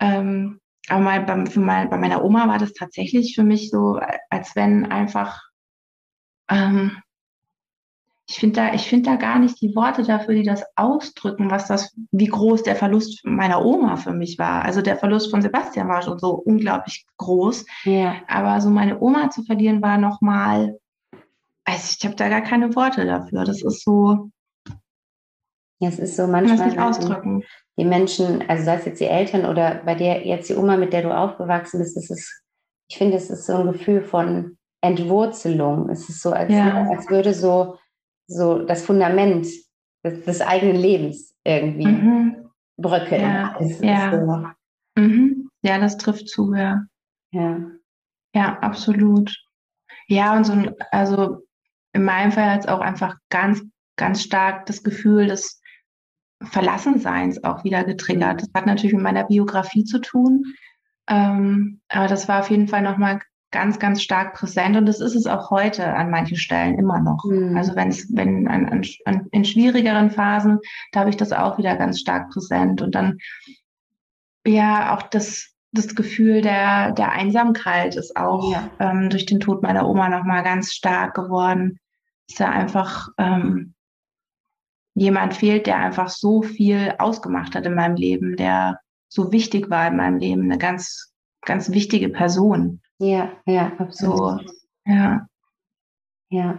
[0.00, 0.58] Ähm,
[0.88, 3.98] aber mein, bei, mein, bei, meiner Oma war das tatsächlich für mich so,
[4.30, 5.42] als wenn einfach
[6.48, 7.02] ähm,
[8.26, 11.66] ich finde da, ich finde da gar nicht die Worte dafür, die das ausdrücken, was
[11.66, 14.64] das, wie groß der Verlust meiner Oma für mich war.
[14.64, 17.66] Also der Verlust von Sebastian war schon so unglaublich groß.
[17.84, 18.16] Ja.
[18.26, 20.78] Aber so meine Oma zu verlieren war nochmal,
[21.64, 23.44] also ich habe da gar keine Worte dafür.
[23.44, 24.30] Das ist so.
[25.80, 26.66] Ja, es ist so manchmal.
[26.66, 27.42] Nicht ausdrücken.
[27.78, 30.92] Die Menschen, also sei es jetzt die Eltern oder bei dir jetzt die Oma, mit
[30.92, 32.42] der du aufgewachsen bist, ist,
[32.88, 35.88] ich finde, es ist so ein Gefühl von Entwurzelung.
[35.88, 36.86] Es ist so, als, ja.
[36.88, 37.78] als würde so
[38.26, 39.46] so das Fundament
[40.04, 42.50] des, des eigenen Lebens irgendwie mhm.
[42.76, 43.22] bröckeln.
[43.22, 44.10] Ja, ja.
[44.10, 45.02] So.
[45.02, 45.50] Mhm.
[45.62, 46.84] ja, das trifft zu, ja.
[47.32, 47.60] Ja,
[48.34, 49.34] ja absolut.
[50.06, 51.42] Ja, und so ein, also
[51.92, 53.62] in meinem Fall hat es auch einfach ganz,
[53.96, 55.60] ganz stark das Gefühl des
[56.46, 58.42] Verlassenseins auch wieder getriggert.
[58.42, 60.44] Das hat natürlich mit meiner Biografie zu tun.
[61.08, 63.20] Ähm, aber das war auf jeden Fall nochmal
[63.50, 67.24] ganz, ganz stark präsent und das ist es auch heute an manchen Stellen immer noch.
[67.24, 67.56] Mhm.
[67.56, 70.58] Also wenn es, wenn an, an, in schwierigeren Phasen,
[70.90, 73.18] da habe ich das auch wieder ganz stark präsent und dann
[74.44, 78.70] ja auch das das Gefühl der, der Einsamkeit ist auch ja.
[78.78, 81.78] ähm, durch den Tod meiner Oma nochmal ganz stark geworden.
[82.28, 83.74] Dass da einfach ähm,
[84.94, 89.88] jemand fehlt, der einfach so viel ausgemacht hat in meinem Leben, der so wichtig war
[89.88, 92.80] in meinem Leben, eine ganz, ganz wichtige Person.
[92.98, 94.48] Ja, ja, absolut.
[94.48, 94.54] So,
[94.86, 95.26] ja.
[96.30, 96.58] Ja.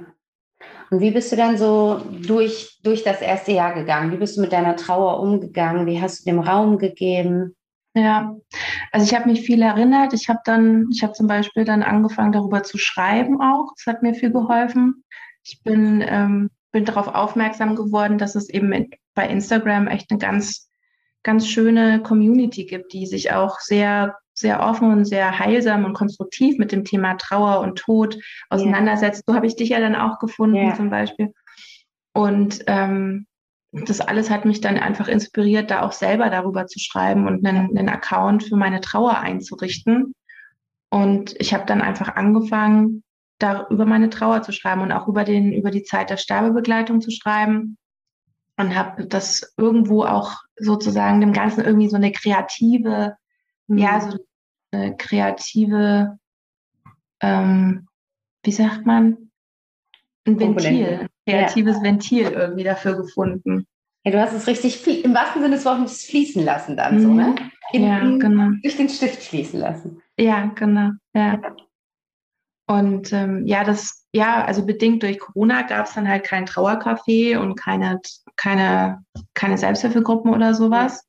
[0.91, 4.11] Und wie bist du dann so durch, durch das erste Jahr gegangen?
[4.11, 5.86] Wie bist du mit deiner Trauer umgegangen?
[5.86, 7.55] Wie hast du dem Raum gegeben?
[7.95, 8.36] Ja,
[8.91, 10.13] also ich habe mich viel erinnert.
[10.13, 13.71] Ich habe dann, ich habe zum Beispiel dann angefangen, darüber zu schreiben auch.
[13.75, 15.03] Das hat mir viel geholfen.
[15.43, 20.69] Ich bin, ähm, bin darauf aufmerksam geworden, dass es eben bei Instagram echt eine ganz,
[21.23, 26.57] ganz schöne Community gibt, die sich auch sehr sehr offen und sehr heilsam und konstruktiv
[26.57, 28.17] mit dem Thema Trauer und Tod
[28.49, 29.23] auseinandersetzt.
[29.23, 29.23] Yeah.
[29.28, 30.76] So habe ich dich ja dann auch gefunden yeah.
[30.76, 31.34] zum Beispiel.
[32.11, 33.28] Und ähm,
[33.71, 37.78] das alles hat mich dann einfach inspiriert, da auch selber darüber zu schreiben und einen,
[37.78, 40.13] einen Account für meine Trauer einzurichten.
[40.89, 43.04] Und ich habe dann einfach angefangen,
[43.45, 47.01] da über meine Trauer zu schreiben und auch über den über die Zeit der Sterbebegleitung
[47.01, 47.77] zu schreiben
[48.57, 53.15] und habe das irgendwo auch sozusagen dem Ganzen irgendwie so eine kreative,
[53.67, 53.77] mhm.
[53.77, 54.17] ja, so
[54.71, 56.17] eine kreative,
[57.21, 57.87] ähm,
[58.43, 59.29] wie sagt man,
[60.27, 61.83] ein Ventil, ein kreatives ja.
[61.83, 63.67] Ventil irgendwie dafür gefunden.
[64.03, 67.01] Ja, du hast es richtig im wahrsten Sinne des Wortes fließen lassen dann mhm.
[67.01, 67.35] so, ne?
[67.73, 68.51] In, ja, genau.
[68.61, 70.01] Durch den Stift fließen lassen.
[70.17, 70.91] Ja, genau.
[71.13, 71.41] Ja.
[72.68, 77.38] Und ähm, ja, das, ja, also bedingt durch Corona gab es dann halt kein Trauercafé
[77.38, 77.99] und keine,
[78.36, 79.03] keine,
[79.34, 81.05] keine Selbsthilfegruppen oder sowas,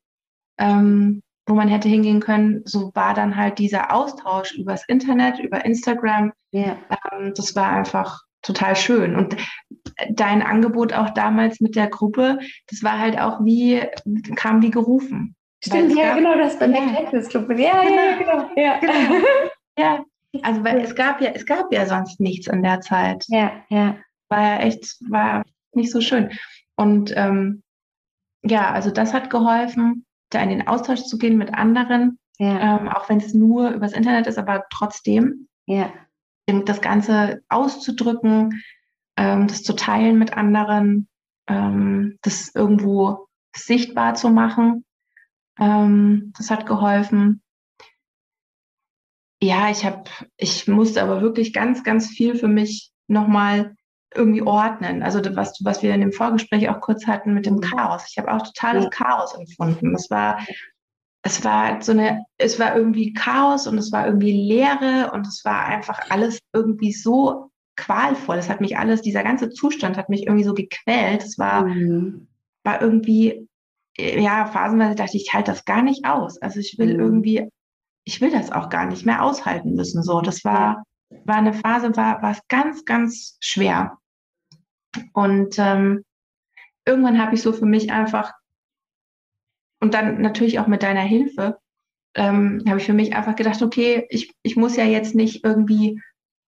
[0.59, 2.61] ähm, wo man hätte hingehen können.
[2.65, 6.31] So war dann halt dieser Austausch übers Internet, über Instagram.
[6.51, 6.77] Ja.
[7.11, 9.15] Ähm, das war einfach total schön.
[9.15, 9.35] Und
[10.11, 12.37] dein Angebot auch damals mit der Gruppe,
[12.69, 13.81] das war halt auch wie,
[14.35, 15.35] kam wie gerufen.
[15.63, 17.21] Stimmt, ja, genau, das bei ja.
[17.21, 17.49] Club.
[17.57, 17.95] Ja, genau.
[17.95, 18.49] ja, genau.
[18.55, 18.77] Ja.
[18.79, 19.25] genau.
[19.79, 20.05] ja.
[20.41, 23.25] Also weil es gab ja, es gab ja sonst nichts in der Zeit.
[23.27, 23.97] Ja, ja.
[24.29, 26.31] War ja echt, war nicht so schön.
[26.75, 27.63] Und ähm,
[28.43, 32.79] ja, also das hat geholfen, da in den Austausch zu gehen mit anderen, ja.
[32.79, 35.47] ähm, auch wenn es nur übers Internet ist, aber trotzdem.
[35.65, 35.91] Ja.
[36.65, 38.63] Das Ganze auszudrücken,
[39.17, 41.09] ähm, das zu teilen mit anderen,
[41.47, 44.85] ähm, das irgendwo sichtbar zu machen.
[45.59, 47.41] Ähm, das hat geholfen
[49.41, 50.03] ja, ich habe,
[50.37, 53.75] ich musste aber wirklich ganz, ganz viel für mich nochmal
[54.15, 55.03] irgendwie ordnen.
[55.03, 57.61] Also was, was wir in dem Vorgespräch auch kurz hatten mit dem mhm.
[57.61, 58.05] Chaos.
[58.09, 58.89] Ich habe auch totales ja.
[58.89, 59.93] Chaos empfunden.
[59.95, 60.39] Es war,
[61.23, 65.43] es war so eine, es war irgendwie Chaos und es war irgendwie Leere und es
[65.45, 68.37] war einfach alles irgendwie so qualvoll.
[68.37, 71.23] Es hat mich alles, dieser ganze Zustand hat mich irgendwie so gequält.
[71.23, 72.27] Es war, mhm.
[72.63, 73.47] war irgendwie,
[73.97, 76.41] ja, phasenweise dachte ich, ich halte das gar nicht aus.
[76.41, 76.99] Also ich will mhm.
[76.99, 77.49] irgendwie
[78.07, 80.01] ich will das auch gar nicht mehr aushalten müssen.
[80.01, 80.85] So, das war,
[81.25, 83.97] war eine Phase, war, war es ganz, ganz schwer.
[85.11, 86.05] Und ähm,
[86.85, 88.31] irgendwann habe ich so für mich einfach,
[89.81, 91.59] und dann natürlich auch mit deiner Hilfe,
[92.15, 96.01] ähm, habe ich für mich einfach gedacht, okay, ich, ich muss ja jetzt nicht irgendwie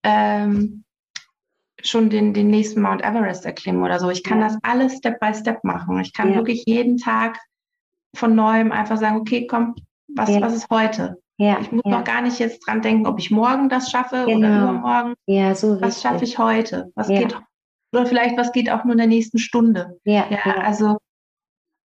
[0.04, 0.86] ähm,
[1.84, 4.10] schon den, den nächsten Mount Everest erklimmen oder so.
[4.10, 4.48] Ich kann ja.
[4.48, 6.00] das alles Step by Step machen.
[6.00, 6.36] Ich kann ja.
[6.36, 7.38] wirklich jeden Tag
[8.16, 9.76] von neuem einfach sagen, okay, komm,
[10.08, 10.40] was, ja.
[10.40, 11.22] was ist heute?
[11.40, 11.92] Ja, ich muss ja.
[11.92, 14.40] noch gar nicht jetzt dran denken, ob ich morgen das schaffe genau.
[14.40, 15.14] oder übermorgen.
[15.26, 16.92] Ja, so was schaffe ich heute?
[16.96, 17.20] Was ja.
[17.20, 17.38] geht
[17.94, 19.98] oder vielleicht was geht auch nur in der nächsten Stunde?
[20.04, 20.98] Ja, ja, also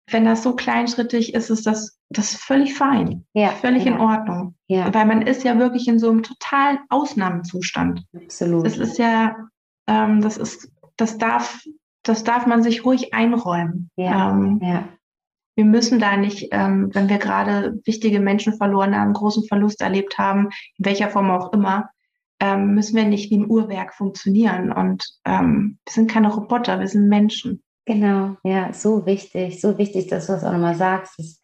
[0.10, 4.56] wenn das so kleinschrittig ist, ist das das ist völlig fein, ja, völlig in Ordnung.
[4.68, 4.94] Ja.
[4.94, 8.06] Weil man ist ja wirklich in so einem totalen Ausnahmezustand.
[8.16, 8.66] Absolut.
[8.66, 9.36] Das ist ja,
[9.88, 11.62] ähm, das ist, das darf,
[12.04, 13.90] das darf man sich ruhig einräumen.
[13.98, 14.88] Ja, ähm, ja
[15.56, 20.18] wir müssen da nicht, ähm, wenn wir gerade wichtige Menschen verloren haben, großen Verlust erlebt
[20.18, 21.90] haben, in welcher Form auch immer,
[22.40, 24.72] ähm, müssen wir nicht wie ein Uhrwerk funktionieren.
[24.72, 27.64] Und ähm, wir sind keine Roboter, wir sind Menschen.
[27.86, 31.20] Genau, ja, so wichtig, so wichtig, dass du das auch nochmal sagst.
[31.20, 31.42] Das,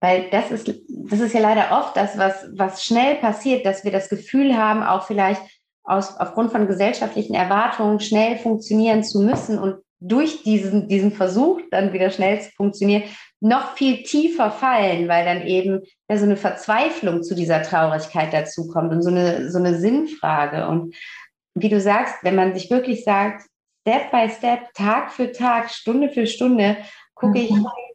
[0.00, 3.90] weil das ist, das ist ja leider oft das, was, was schnell passiert, dass wir
[3.90, 5.42] das Gefühl haben, auch vielleicht
[5.82, 11.92] aus, aufgrund von gesellschaftlichen Erwartungen schnell funktionieren zu müssen und durch diesen, diesen Versuch, dann
[11.92, 13.04] wieder schnell zu funktionieren,
[13.40, 18.92] noch viel tiefer fallen, weil dann eben ja, so eine Verzweiflung zu dieser Traurigkeit dazukommt
[18.92, 20.68] und so eine, so eine Sinnfrage.
[20.68, 20.94] Und
[21.54, 23.42] wie du sagst, wenn man sich wirklich sagt,
[23.80, 26.76] Step by Step, Tag für Tag, Stunde für Stunde,
[27.14, 27.44] gucke mhm.
[27.44, 27.52] ich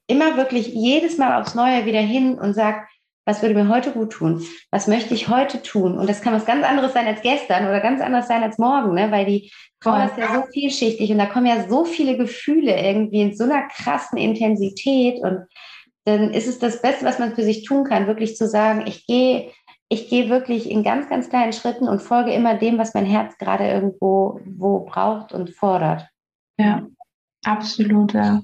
[0.08, 2.86] immer wirklich jedes Mal aufs Neue wieder hin und sage,
[3.26, 4.46] was würde mir heute gut tun?
[4.72, 5.98] Was möchte ich heute tun?
[5.98, 8.94] Und das kann was ganz anderes sein als gestern oder ganz anders sein als morgen,
[8.94, 9.12] ne?
[9.12, 13.22] weil die Trauer ist ja so vielschichtig und da kommen ja so viele Gefühle irgendwie
[13.22, 15.46] in so einer krassen Intensität und
[16.06, 19.06] dann ist es das Beste, was man für sich tun kann, wirklich zu sagen, ich
[19.08, 19.52] gehe
[19.90, 23.38] ich gehe wirklich in ganz, ganz kleinen Schritten und folge immer dem, was mein Herz
[23.38, 26.08] gerade irgendwo wo braucht und fordert.
[26.58, 26.88] Ja,
[27.46, 28.14] absolut.
[28.14, 28.42] Ja,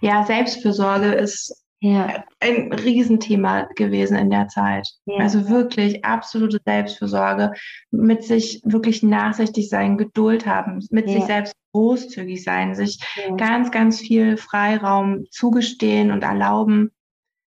[0.00, 2.24] ja Selbstfürsorge ist ja.
[2.38, 4.88] ein Riesenthema gewesen in der Zeit.
[5.04, 5.18] Ja.
[5.18, 7.52] Also wirklich absolute Selbstfürsorge,
[7.90, 11.14] mit sich wirklich nachsichtig sein, Geduld haben, mit ja.
[11.14, 13.00] sich selbst großzügig sein, sich
[13.36, 16.92] ganz, ganz viel Freiraum zugestehen und erlauben,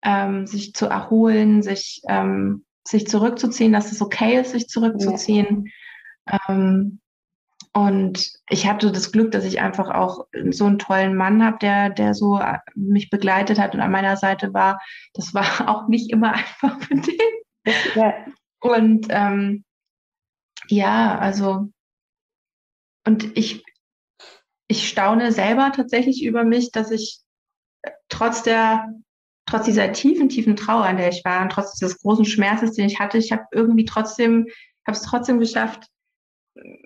[0.04, 5.72] ähm, sich zu erholen, sich, ähm, sich zurückzuziehen, dass es okay ist, sich zurückzuziehen.
[6.50, 7.00] Ähm,
[7.78, 11.91] und ich hatte das Glück, dass ich einfach auch so einen tollen Mann habe, der,
[11.91, 14.82] der so äh, mich begleitet hat und an meiner Seite war.
[15.14, 17.16] Das war auch nicht immer einfach für den.
[17.93, 18.14] Ja.
[18.60, 19.64] Und ähm,
[20.70, 21.70] ja, also,
[23.05, 23.64] und ich,
[24.68, 27.20] ich staune selber tatsächlich über mich, dass ich
[28.10, 28.88] trotz der,
[29.45, 32.88] trotz dieser tiefen, tiefen Trauer, in der ich war und trotz dieses großen Schmerzes, den
[32.88, 34.47] ich hatte, ich habe irgendwie trotzdem,
[34.86, 35.88] habe es trotzdem geschafft,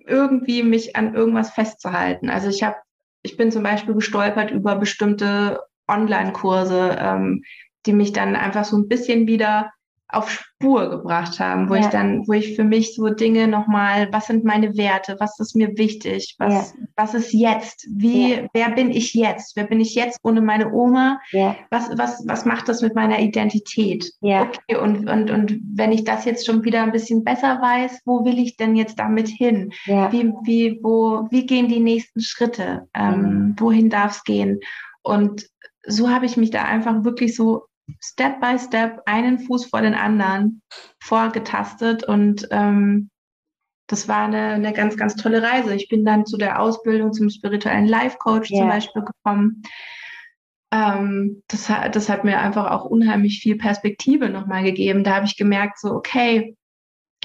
[0.05, 2.29] irgendwie mich an irgendwas festzuhalten.
[2.29, 2.75] Also ich habe
[3.23, 7.43] ich bin zum Beispiel gestolpert über bestimmte Online-Kurse, ähm,
[7.85, 9.71] die mich dann einfach so ein bisschen wieder
[10.11, 11.81] auf Spur gebracht haben, wo ja.
[11.81, 15.55] ich dann, wo ich für mich so Dinge nochmal, was sind meine Werte, was ist
[15.55, 16.85] mir wichtig, was, ja.
[16.95, 18.47] was ist jetzt, wie, ja.
[18.53, 21.19] wer bin ich jetzt, wer bin ich jetzt ohne meine Oma,
[21.69, 24.11] was, was, was macht das mit meiner Identität?
[24.43, 28.25] Okay, und, und, und wenn ich das jetzt schon wieder ein bisschen besser weiß, wo
[28.25, 29.71] will ich denn jetzt damit hin?
[30.11, 32.87] Wie, wie, wo, wie gehen die nächsten Schritte?
[32.93, 33.55] Ähm, mhm.
[33.59, 34.59] Wohin darf es gehen?
[35.01, 35.47] Und
[35.85, 37.65] so habe ich mich da einfach wirklich so
[37.99, 40.61] Step by Step einen Fuß vor den anderen
[40.99, 43.09] vorgetastet und ähm,
[43.87, 45.75] das war eine, eine ganz, ganz tolle Reise.
[45.75, 48.61] Ich bin dann zu der Ausbildung zum spirituellen Life Coach yeah.
[48.61, 49.63] zum Beispiel gekommen.
[50.71, 55.03] Ähm, das, das hat mir einfach auch unheimlich viel Perspektive nochmal gegeben.
[55.03, 56.55] Da habe ich gemerkt, so, okay,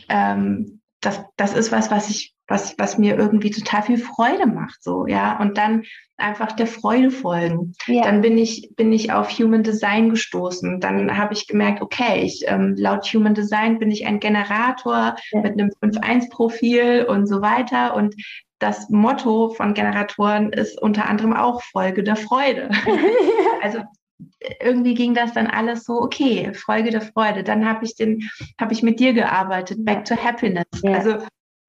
[0.09, 4.83] ähm, das, das ist was, was ich was, was mir irgendwie total viel Freude macht,
[4.83, 5.39] so, ja.
[5.41, 5.83] Und dann
[6.17, 7.75] einfach der Freude folgen.
[7.87, 8.03] Ja.
[8.03, 10.81] Dann bin ich, bin ich auf Human Design gestoßen.
[10.81, 15.41] Dann habe ich gemerkt, okay, ich, ähm, laut Human Design bin ich ein Generator ja.
[15.41, 17.95] mit einem 5-1-Profil und so weiter.
[17.95, 18.15] Und
[18.59, 22.71] das Motto von Generatoren ist unter anderem auch Folge der Freude.
[23.63, 23.81] also
[24.61, 27.43] irgendwie ging das dann alles so, okay, Folge der Freude.
[27.43, 30.65] Dann habe ich den, habe ich mit dir gearbeitet, Back to Happiness.
[30.83, 30.93] Ja.
[30.93, 31.19] Also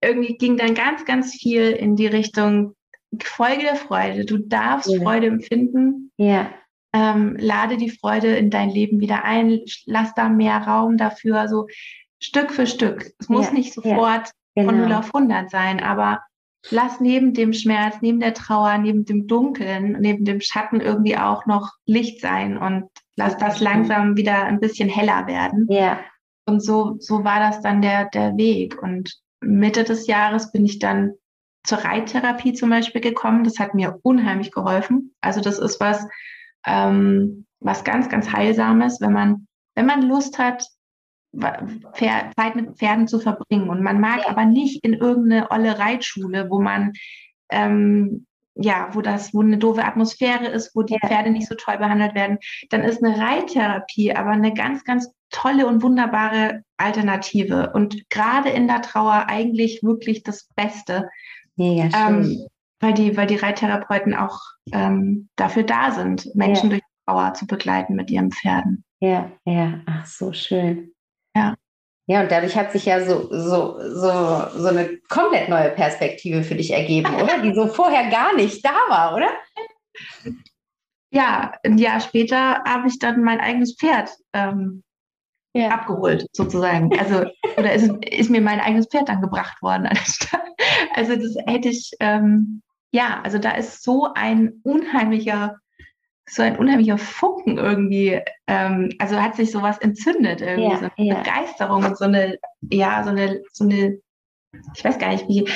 [0.01, 2.75] irgendwie ging dann ganz, ganz viel in die Richtung
[3.21, 4.25] Folge der Freude.
[4.25, 5.01] Du darfst ja.
[5.01, 6.11] Freude empfinden.
[6.17, 6.51] Ja.
[6.93, 11.67] Ähm, lade die Freude in dein Leben wieder ein, lass da mehr Raum dafür, also
[12.19, 13.11] Stück für Stück.
[13.19, 13.53] Es muss ja.
[13.53, 14.69] nicht sofort genau.
[14.69, 16.21] von 0 auf 100 sein, aber
[16.69, 21.45] lass neben dem Schmerz, neben der Trauer, neben dem Dunkeln, neben dem Schatten irgendwie auch
[21.45, 22.85] noch Licht sein und
[23.15, 25.67] lass das langsam wieder ein bisschen heller werden.
[25.69, 25.99] Ja.
[26.45, 28.81] Und so, so war das dann der, der Weg.
[28.81, 31.13] Und Mitte des Jahres bin ich dann
[31.63, 33.43] zur Reittherapie zum Beispiel gekommen.
[33.43, 35.15] Das hat mir unheimlich geholfen.
[35.21, 36.07] Also das ist was,
[36.65, 40.65] ähm, was ganz, ganz heilsames, wenn man, wenn man Lust hat,
[41.35, 46.61] Zeit mit Pferden zu verbringen und man mag aber nicht in irgendeine olle Reitschule, wo
[46.61, 46.93] man
[47.51, 48.25] ähm,
[48.59, 52.15] ja, wo das, wo eine doofe Atmosphäre ist, wo die Pferde nicht so toll behandelt
[52.15, 52.39] werden,
[52.69, 58.67] dann ist eine Reittherapie aber eine ganz, ganz tolle und wunderbare Alternative und gerade in
[58.67, 61.09] der Trauer eigentlich wirklich das Beste.
[61.55, 62.23] Mega schön.
[62.23, 62.47] Ähm,
[62.79, 64.39] weil die, weil die Reittherapeuten auch
[64.71, 66.77] ähm, dafür da sind, Menschen ja.
[66.77, 68.83] durch Trauer zu begleiten mit ihren Pferden.
[68.99, 70.91] Ja, ja, ach so schön.
[72.07, 72.21] Ja.
[72.21, 76.71] Und dadurch hat sich ja so, so, so, so eine komplett neue Perspektive für dich
[76.71, 77.39] ergeben, oder?
[77.41, 79.29] Die so vorher gar nicht da war, oder?
[81.11, 84.83] Ja, ein Jahr später habe ich dann mein eigenes Pferd ähm,
[85.53, 85.69] ja.
[85.69, 86.97] abgeholt, sozusagen.
[86.97, 87.25] Also,
[87.57, 89.89] oder ist, ist, mir mein eigenes Pferd dann gebracht worden.
[90.95, 95.57] Also, das hätte ich, ähm, ja, also da ist so ein unheimlicher,
[96.29, 101.07] so ein unheimlicher Funken irgendwie, ähm, also hat sich sowas entzündet, irgendwie, ja, so eine
[101.07, 101.15] ja.
[101.15, 102.37] Begeisterung und so eine,
[102.69, 103.99] ja, so eine, so eine,
[104.75, 105.49] ich weiß gar nicht wie.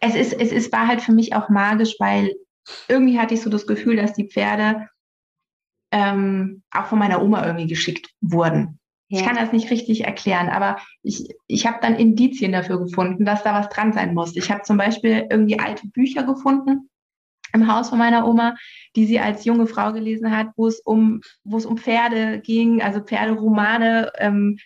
[0.00, 2.34] Es ist, es ist, war halt für mich auch magisch, weil
[2.88, 4.88] irgendwie hatte ich so das Gefühl, dass die Pferde
[5.90, 8.78] ähm, auch von meiner Oma irgendwie geschickt wurden.
[9.08, 9.20] Ja.
[9.20, 13.44] Ich kann das nicht richtig erklären, aber ich, ich habe dann Indizien dafür gefunden, dass
[13.44, 14.36] da was dran sein muss.
[14.36, 16.90] Ich habe zum Beispiel irgendwie alte Bücher gefunden
[17.56, 18.54] im Haus von meiner Oma,
[18.94, 22.82] die sie als junge Frau gelesen hat, wo es um, wo es um Pferde ging,
[22.82, 24.12] also Pferderomane.
[24.18, 24.58] Ähm,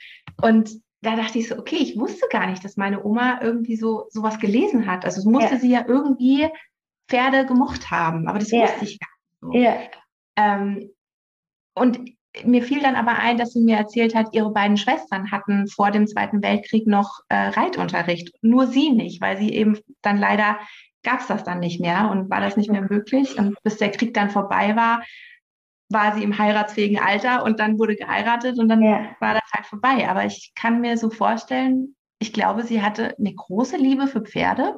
[0.42, 0.70] und
[1.02, 4.38] da dachte ich so, okay, ich wusste gar nicht, dass meine Oma irgendwie so sowas
[4.38, 5.04] gelesen hat.
[5.04, 5.60] Also es musste ja.
[5.60, 6.48] sie ja irgendwie
[7.08, 8.62] Pferde gemocht haben, aber das ja.
[8.62, 9.30] wusste ich gar nicht.
[9.40, 9.52] So.
[9.54, 9.78] Ja.
[10.36, 10.90] Ähm,
[11.74, 12.00] und
[12.44, 15.90] mir fiel dann aber ein, dass sie mir erzählt hat, ihre beiden Schwestern hatten vor
[15.90, 18.32] dem Zweiten Weltkrieg noch äh, Reitunterricht.
[18.42, 20.58] Nur sie nicht, weil sie eben dann leider
[21.02, 23.38] gab es das dann nicht mehr und war das nicht mehr möglich.
[23.38, 25.02] Und bis der Krieg dann vorbei war,
[25.88, 29.10] war sie im heiratsfähigen Alter und dann wurde geheiratet und dann ja.
[29.18, 30.08] war das halt vorbei.
[30.08, 34.76] Aber ich kann mir so vorstellen, ich glaube, sie hatte eine große Liebe für Pferde.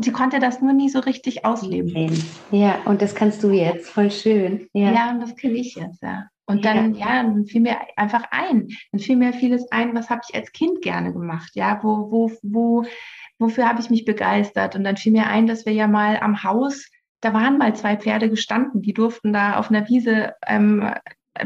[0.00, 2.24] Sie konnte das nur nie so richtig ausleben.
[2.52, 4.68] Ja, und das kannst du jetzt, voll schön.
[4.72, 6.28] Ja, ja und das kenne ich jetzt, ja.
[6.50, 7.22] Und dann, ja.
[7.22, 8.68] dann fiel mir einfach ein.
[8.92, 12.32] Dann fiel mir vieles ein, was habe ich als Kind gerne gemacht, ja, wo, wo,
[12.42, 12.84] wo,
[13.38, 14.76] wofür habe ich mich begeistert?
[14.76, 16.88] Und dann fiel mir ein, dass wir ja mal am Haus,
[17.20, 20.90] da waren mal zwei Pferde gestanden, die durften da auf einer Wiese ähm,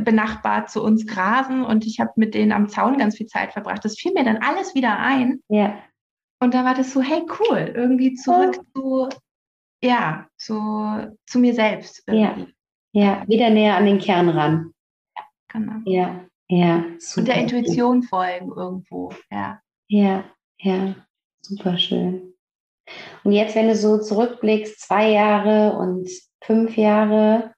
[0.01, 3.85] benachbart zu uns grasen und ich habe mit denen am Zaun ganz viel Zeit verbracht.
[3.85, 5.41] Das fiel mir dann alles wieder ein.
[5.49, 5.79] Ja.
[6.41, 9.09] Und da war das so, hey, cool, irgendwie zurück oh.
[9.09, 9.19] zu,
[9.83, 12.03] ja, zu, zu mir selbst.
[12.07, 12.55] Irgendwie.
[12.93, 13.03] Ja.
[13.03, 14.74] ja, wieder näher an den Kern ran.
[15.55, 15.81] Genau.
[15.87, 16.85] Ja, ja.
[16.99, 17.21] Super.
[17.21, 19.61] Und der Intuition folgen irgendwo, ja.
[19.89, 20.25] Ja,
[20.59, 20.97] ja,
[21.43, 22.35] super schön.
[23.23, 26.09] Und jetzt, wenn du so zurückblickst, zwei Jahre und
[26.43, 27.55] fünf Jahre,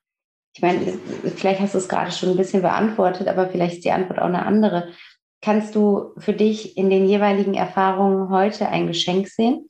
[0.55, 0.99] ich meine,
[1.37, 4.27] vielleicht hast du es gerade schon ein bisschen beantwortet, aber vielleicht ist die Antwort auch
[4.27, 4.93] eine andere.
[5.41, 9.69] Kannst du für dich in den jeweiligen Erfahrungen heute ein Geschenk sehen?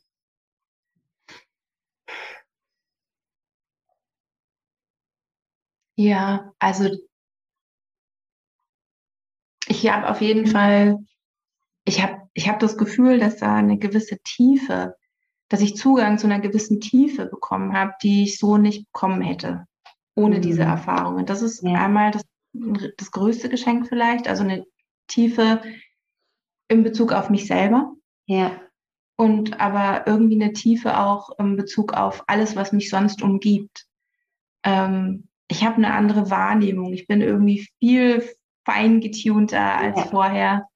[5.95, 6.89] Ja, also
[9.77, 10.97] ich habe auf jeden Fall,
[11.85, 14.95] ich habe ich hab das Gefühl, dass da eine gewisse Tiefe,
[15.49, 19.65] dass ich Zugang zu einer gewissen Tiefe bekommen habe, die ich so nicht bekommen hätte,
[20.15, 20.41] ohne mhm.
[20.41, 21.25] diese Erfahrungen.
[21.25, 21.73] Das ist ja.
[21.83, 22.23] einmal das,
[22.97, 24.65] das größte Geschenk vielleicht, also eine
[25.07, 25.61] Tiefe
[26.67, 27.93] in Bezug auf mich selber.
[28.25, 28.59] Ja.
[29.15, 33.85] Und aber irgendwie eine Tiefe auch in Bezug auf alles, was mich sonst umgibt.
[34.63, 36.93] Ähm, ich habe eine andere Wahrnehmung.
[36.93, 38.23] Ich bin irgendwie viel
[38.67, 40.05] fein getunter als ja.
[40.05, 40.67] vorher,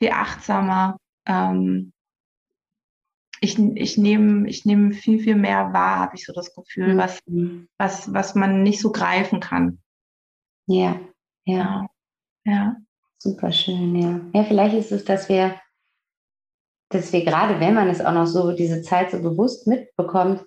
[0.00, 0.96] viel achtsamer.
[1.26, 1.92] Ähm,
[3.40, 6.98] ich, ich nehme ich nehm viel, viel mehr wahr, habe ich so das Gefühl, mhm.
[6.98, 7.20] was,
[7.78, 9.80] was, was man nicht so greifen kann.
[10.66, 11.00] Ja,
[11.44, 11.86] ja.
[12.44, 12.76] Ja.
[13.18, 14.20] Super schön, ja.
[14.32, 15.56] Ja, vielleicht ist es, dass wir,
[16.90, 20.44] dass wir gerade, wenn man es auch noch so diese Zeit so bewusst mitbekommt,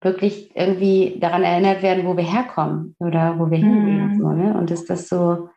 [0.00, 4.08] wirklich irgendwie daran erinnert werden, wo wir herkommen oder wo wir hingehen.
[4.08, 4.18] Mhm.
[4.18, 4.56] So, ne?
[4.56, 5.48] Und dass das so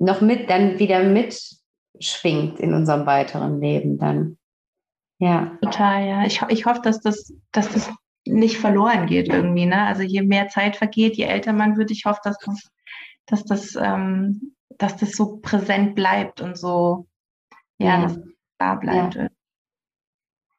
[0.00, 4.38] noch mit, dann wieder mitschwingt in unserem weiteren Leben dann.
[5.18, 5.58] Ja.
[5.62, 6.24] Total, ja.
[6.24, 7.90] Ich, ich hoffe, dass das, dass das
[8.26, 9.66] nicht verloren geht irgendwie.
[9.66, 9.86] Ne?
[9.86, 12.70] Also je mehr Zeit vergeht, je älter man wird, ich hoffe, dass das,
[13.26, 17.06] dass das, ähm, dass das so präsent bleibt und so,
[17.78, 18.16] ja, ja.
[18.58, 19.14] da bleibt.
[19.16, 19.28] Ja,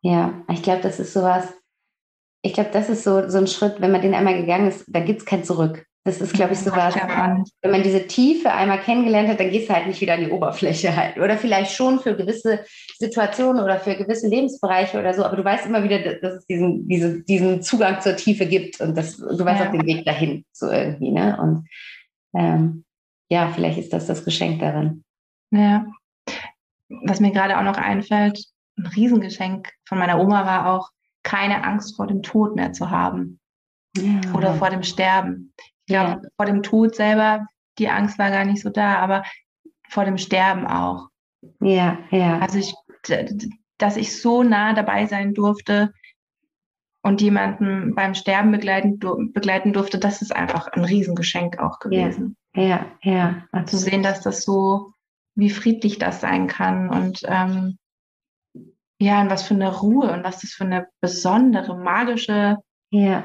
[0.02, 0.44] ja.
[0.50, 1.52] ich glaube, das ist sowas,
[2.44, 5.00] ich glaube, das ist so, so ein Schritt, wenn man den einmal gegangen ist, da
[5.00, 5.88] gibt es kein Zurück.
[6.04, 6.96] Das ist, glaube ich, so was.
[6.96, 10.32] Wenn man diese Tiefe einmal kennengelernt hat, dann gehst du halt nicht wieder an die
[10.32, 11.18] Oberfläche halt.
[11.18, 12.66] Oder vielleicht schon für gewisse
[12.98, 15.24] Situationen oder für gewisse Lebensbereiche oder so.
[15.24, 18.98] Aber du weißt immer wieder, dass es diesen, diese, diesen Zugang zur Tiefe gibt und
[18.98, 19.68] das, du weißt ja.
[19.68, 21.12] auch den Weg dahin, so irgendwie.
[21.12, 21.38] Ne?
[21.40, 21.68] Und
[22.34, 22.84] ähm,
[23.30, 25.04] ja, vielleicht ist das das Geschenk darin.
[25.52, 25.86] Ja.
[26.90, 28.44] Was mir gerade auch noch einfällt,
[28.78, 30.90] ein Riesengeschenk von meiner Oma war auch,
[31.24, 33.40] keine Angst vor dem Tod mehr zu haben.
[33.96, 34.34] Ja.
[34.34, 35.54] Oder vor dem Sterben.
[35.86, 36.30] Ich glaube, ja.
[36.36, 39.24] vor dem Tod selber, die Angst war gar nicht so da, aber
[39.90, 41.08] vor dem Sterben auch.
[41.60, 42.40] Ja, ja.
[42.40, 42.74] Also ich,
[43.78, 45.92] dass ich so nah dabei sein durfte
[47.02, 49.00] und jemanden beim Sterben begleiten,
[49.34, 52.38] begleiten durfte, das ist einfach ein Riesengeschenk auch gewesen.
[52.56, 53.44] Ja, ja.
[53.52, 54.94] ja Zu sehen, dass das so,
[55.36, 57.78] wie friedlich das sein kann und ähm,
[59.00, 62.58] ja, und was für eine Ruhe und was das für eine besondere, magische
[62.92, 63.24] ja.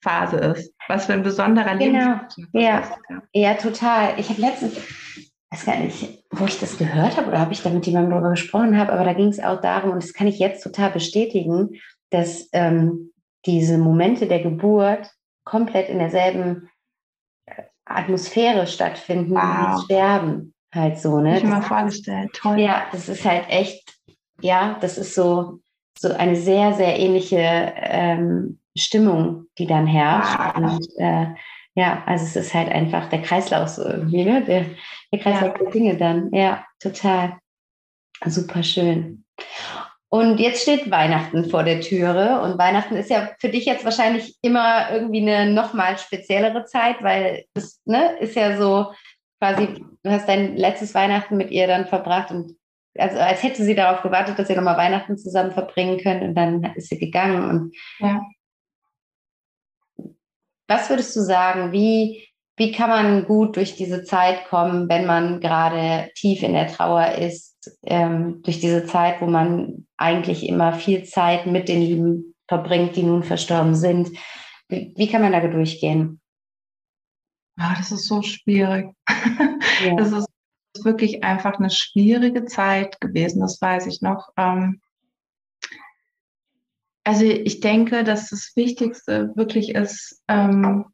[0.00, 0.74] Lebensphase ist.
[0.88, 2.20] Was für ein besonderer genau.
[2.52, 2.78] Ja.
[2.78, 2.90] ist.
[3.32, 3.54] Ja.
[3.54, 4.18] total.
[4.18, 4.76] Ich habe letztens,
[5.50, 8.30] weiß gar nicht, wo ich das gehört habe oder ob ich da mit jemandem darüber
[8.30, 11.80] gesprochen habe, aber da ging es auch darum, und das kann ich jetzt total bestätigen,
[12.10, 13.12] dass ähm,
[13.46, 15.10] diese Momente der Geburt
[15.44, 16.68] komplett in derselben
[17.46, 19.80] äh, Atmosphäre stattfinden wow.
[19.80, 20.54] wie Sterben.
[20.72, 21.36] Halt so, ne?
[21.36, 22.60] Ich mir mal vorgestellt, toll.
[22.60, 24.00] Ja, das ist halt echt
[24.42, 25.60] ja, das ist so,
[25.98, 27.38] so eine sehr, sehr ähnliche
[27.76, 30.38] ähm, Stimmung, die dann herrscht.
[30.38, 30.50] Ah.
[30.56, 31.26] Und äh,
[31.74, 34.44] ja, also es ist halt einfach der Kreislauf so irgendwie, ne?
[34.44, 34.66] Der,
[35.12, 35.64] der Kreislauf ja.
[35.64, 36.32] der Dinge dann.
[36.32, 37.38] Ja, total.
[38.26, 39.24] Super schön.
[40.12, 42.40] Und jetzt steht Weihnachten vor der Türe.
[42.40, 47.44] Und Weihnachten ist ja für dich jetzt wahrscheinlich immer irgendwie eine nochmal speziellere Zeit, weil
[47.54, 48.92] es ne, ist ja so
[49.40, 52.56] quasi, du hast dein letztes Weihnachten mit ihr dann verbracht und
[52.98, 56.64] also als hätte sie darauf gewartet, dass ihr nochmal Weihnachten zusammen verbringen könnt und dann
[56.74, 57.48] ist sie gegangen.
[57.48, 58.20] Und ja.
[60.70, 65.40] Was würdest du sagen, wie, wie kann man gut durch diese Zeit kommen, wenn man
[65.40, 71.02] gerade tief in der Trauer ist, ähm, durch diese Zeit, wo man eigentlich immer viel
[71.02, 74.10] Zeit mit den Lieben verbringt, die nun verstorben sind?
[74.68, 76.20] Wie, wie kann man da durchgehen?
[77.58, 78.94] Ja, das ist so schwierig.
[79.08, 79.96] Ja.
[79.96, 80.26] Das ist
[80.76, 84.28] ist wirklich einfach eine schwierige Zeit gewesen, das weiß ich noch.
[84.36, 84.80] Ähm,
[87.04, 90.86] also ich denke, dass das Wichtigste wirklich ist, ähm,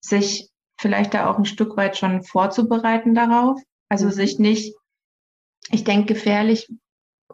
[0.00, 3.60] sich vielleicht da auch ein Stück weit schon vorzubereiten darauf.
[3.88, 4.10] Also mhm.
[4.12, 4.74] sich nicht,
[5.70, 6.68] ich denke, gefährlich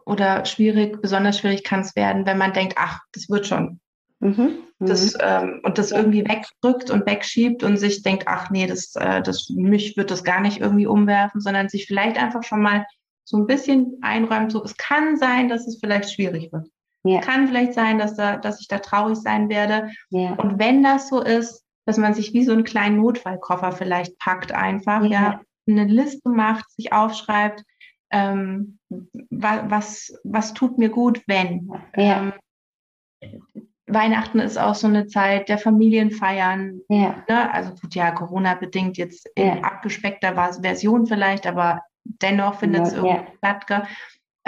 [0.05, 3.81] oder schwierig, besonders schwierig kann es werden, wenn man denkt, ach, das wird schon.
[4.21, 4.65] Mhm.
[4.81, 5.21] Das, mhm.
[5.23, 9.49] ähm, und das irgendwie wegdrückt und wegschiebt und sich denkt, ach nee, das, äh, das,
[9.51, 12.87] mich wird das gar nicht irgendwie umwerfen, sondern sich vielleicht einfach schon mal
[13.25, 16.69] so ein bisschen einräumt, so es kann sein, dass es vielleicht schwierig wird.
[17.05, 17.21] Ja.
[17.21, 19.91] Kann vielleicht sein, dass, da, dass ich da traurig sein werde.
[20.11, 20.33] Ja.
[20.33, 24.53] Und wenn das so ist, dass man sich wie so einen kleinen Notfallkoffer vielleicht packt
[24.53, 27.63] einfach, ja, ja eine Liste macht, sich aufschreibt,
[28.11, 28.79] ähm,
[29.31, 31.71] was, was tut mir gut, wenn.
[31.97, 32.33] Ja.
[33.21, 33.33] Ähm,
[33.87, 36.81] Weihnachten ist auch so eine Zeit der Familienfeiern.
[36.89, 37.25] Ja.
[37.29, 37.53] Ne?
[37.53, 39.61] Also gut, ja, Corona-bedingt jetzt in ja.
[39.61, 43.89] abgespeckter Version vielleicht, aber dennoch findet es irgendwie statt.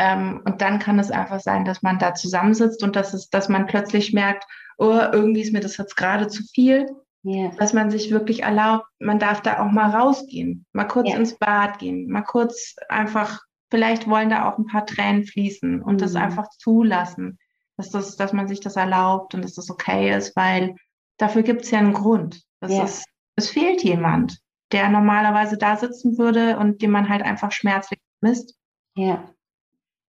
[0.01, 3.51] Ähm, und dann kann es einfach sein, dass man da zusammensitzt und dass, es, dass
[3.51, 4.45] man plötzlich merkt,
[4.79, 6.87] oh, irgendwie ist mir das jetzt gerade zu viel.
[7.23, 7.51] Yeah.
[7.59, 11.19] Dass man sich wirklich erlaubt, man darf da auch mal rausgehen, mal kurz yeah.
[11.19, 13.41] ins Bad gehen, mal kurz einfach,
[13.71, 15.99] vielleicht wollen da auch ein paar Tränen fließen und mhm.
[15.99, 17.39] das einfach zulassen,
[17.77, 20.77] dass, das, dass man sich das erlaubt und dass das okay ist, weil
[21.19, 22.43] dafür gibt es ja einen Grund.
[22.61, 22.85] Das yeah.
[22.85, 23.05] ist,
[23.37, 24.39] es fehlt jemand,
[24.73, 28.55] der normalerweise da sitzen würde und den man halt einfach schmerzlich misst.
[28.97, 29.29] Ja.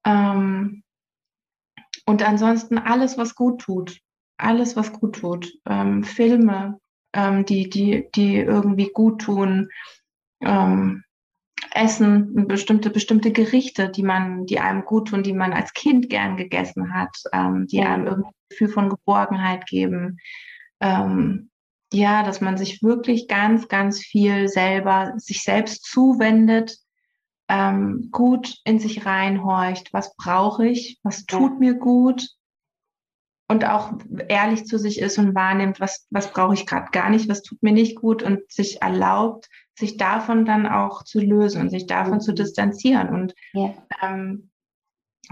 [0.06, 0.84] Ähm,
[2.06, 4.00] und ansonsten alles, was gut tut.
[4.38, 5.52] Alles, was gut tut.
[5.68, 6.80] Ähm, Filme,
[7.14, 9.70] ähm, die, die, die irgendwie gut tun.
[10.42, 11.04] Ähm,
[11.74, 16.36] Essen, bestimmte, bestimmte Gerichte, die man, die einem gut tun, die man als Kind gern
[16.36, 20.18] gegessen hat, ähm, die einem irgendwie ein Gefühl von Geborgenheit geben.
[20.82, 21.50] Ähm,
[21.94, 26.78] ja, dass man sich wirklich ganz, ganz viel selber, sich selbst zuwendet,
[27.52, 31.60] ähm, gut in sich reinhorcht, was brauche ich, was tut ja.
[31.60, 32.30] mir gut
[33.50, 33.92] und auch
[34.30, 37.62] ehrlich zu sich ist und wahrnimmt, was, was brauche ich gerade gar nicht, was tut
[37.62, 42.16] mir nicht gut und sich erlaubt, sich davon dann auch zu lösen und sich davon
[42.16, 42.22] mhm.
[42.22, 43.10] zu distanzieren.
[43.10, 43.74] Und ja.
[44.02, 44.50] ähm,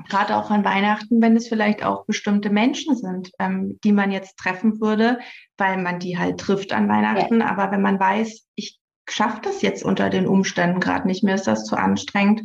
[0.10, 4.36] gerade auch an Weihnachten, wenn es vielleicht auch bestimmte Menschen sind, ähm, die man jetzt
[4.38, 5.20] treffen würde,
[5.58, 7.40] weil man die halt trifft an Weihnachten.
[7.40, 7.48] Ja.
[7.48, 8.78] Aber wenn man weiß, ich
[9.12, 12.42] schafft das jetzt unter den Umständen gerade nicht mehr, ist das zu anstrengend,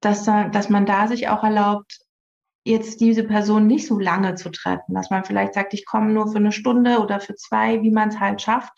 [0.00, 1.98] dass, dass man da sich auch erlaubt,
[2.64, 6.28] jetzt diese Person nicht so lange zu treffen, dass man vielleicht sagt, ich komme nur
[6.30, 8.72] für eine Stunde oder für zwei, wie man es halt schafft.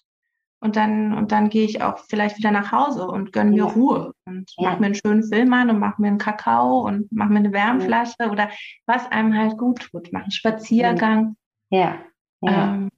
[0.61, 4.15] Und dann, und dann gehe ich auch vielleicht wieder nach Hause und gönne mir Ruhe
[4.25, 4.71] und ja.
[4.71, 7.53] mache mir einen schönen Film an und mache mir einen Kakao und mache mir eine
[7.53, 8.31] Wärmflasche ja.
[8.31, 8.49] oder
[8.87, 10.11] was einem halt gut tut.
[10.11, 11.37] Mache einen Spaziergang.
[11.69, 11.99] Ja.
[12.41, 12.75] ja.
[12.75, 12.89] Ähm,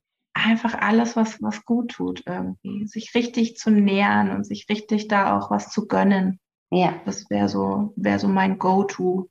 [0.46, 2.86] einfach alles, was, was gut tut, irgendwie.
[2.86, 6.40] Sich richtig zu nähern und sich richtig da auch was zu gönnen.
[6.70, 6.94] Ja.
[7.04, 9.28] Das wäre so, wäre so mein Go-To.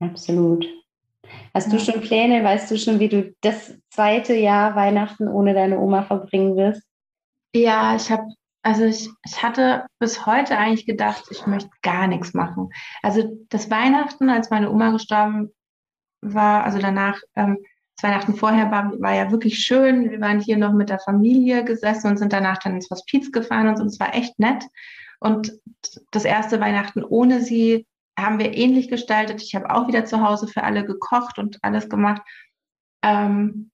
[0.00, 0.66] Absolut.
[1.54, 2.44] Hast du schon Pläne?
[2.44, 6.82] Weißt du schon, wie du das zweite Jahr Weihnachten ohne deine Oma verbringen wirst?
[7.54, 8.24] Ja, ich habe,
[8.62, 12.70] also ich, ich hatte bis heute eigentlich gedacht, ich möchte gar nichts machen.
[13.02, 15.50] Also das Weihnachten, als meine Oma gestorben
[16.20, 17.58] war, also danach, ähm,
[18.02, 20.10] Weihnachten vorher war, war ja wirklich schön.
[20.10, 23.68] Wir waren hier noch mit der Familie gesessen und sind danach dann ins Hospiz gefahren
[23.68, 23.84] und so.
[23.84, 24.64] es war echt nett.
[25.20, 25.52] Und
[26.10, 27.86] das erste Weihnachten ohne sie
[28.18, 29.42] haben wir ähnlich gestaltet.
[29.42, 32.22] Ich habe auch wieder zu Hause für alle gekocht und alles gemacht.
[33.02, 33.70] Ähm,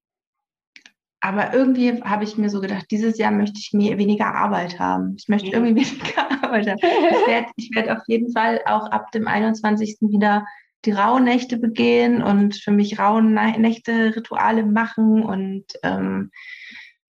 [1.21, 5.15] aber irgendwie habe ich mir so gedacht, dieses Jahr möchte ich mehr, weniger Arbeit haben.
[5.17, 6.79] Ich möchte irgendwie weniger Arbeit haben.
[6.81, 9.99] Ich werde werd auf jeden Fall auch ab dem 21.
[10.01, 10.45] wieder
[10.85, 16.31] die Rauhnächte begehen und für mich Rauhnächte Rituale machen und ähm,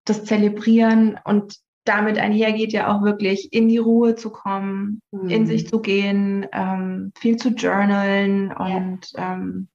[0.04, 5.28] das zelebrieren und damit einhergeht ja auch wirklich in die Ruhe zu kommen, mhm.
[5.28, 9.34] in sich zu gehen, ähm, viel zu journalen und ja.
[9.34, 9.68] ähm,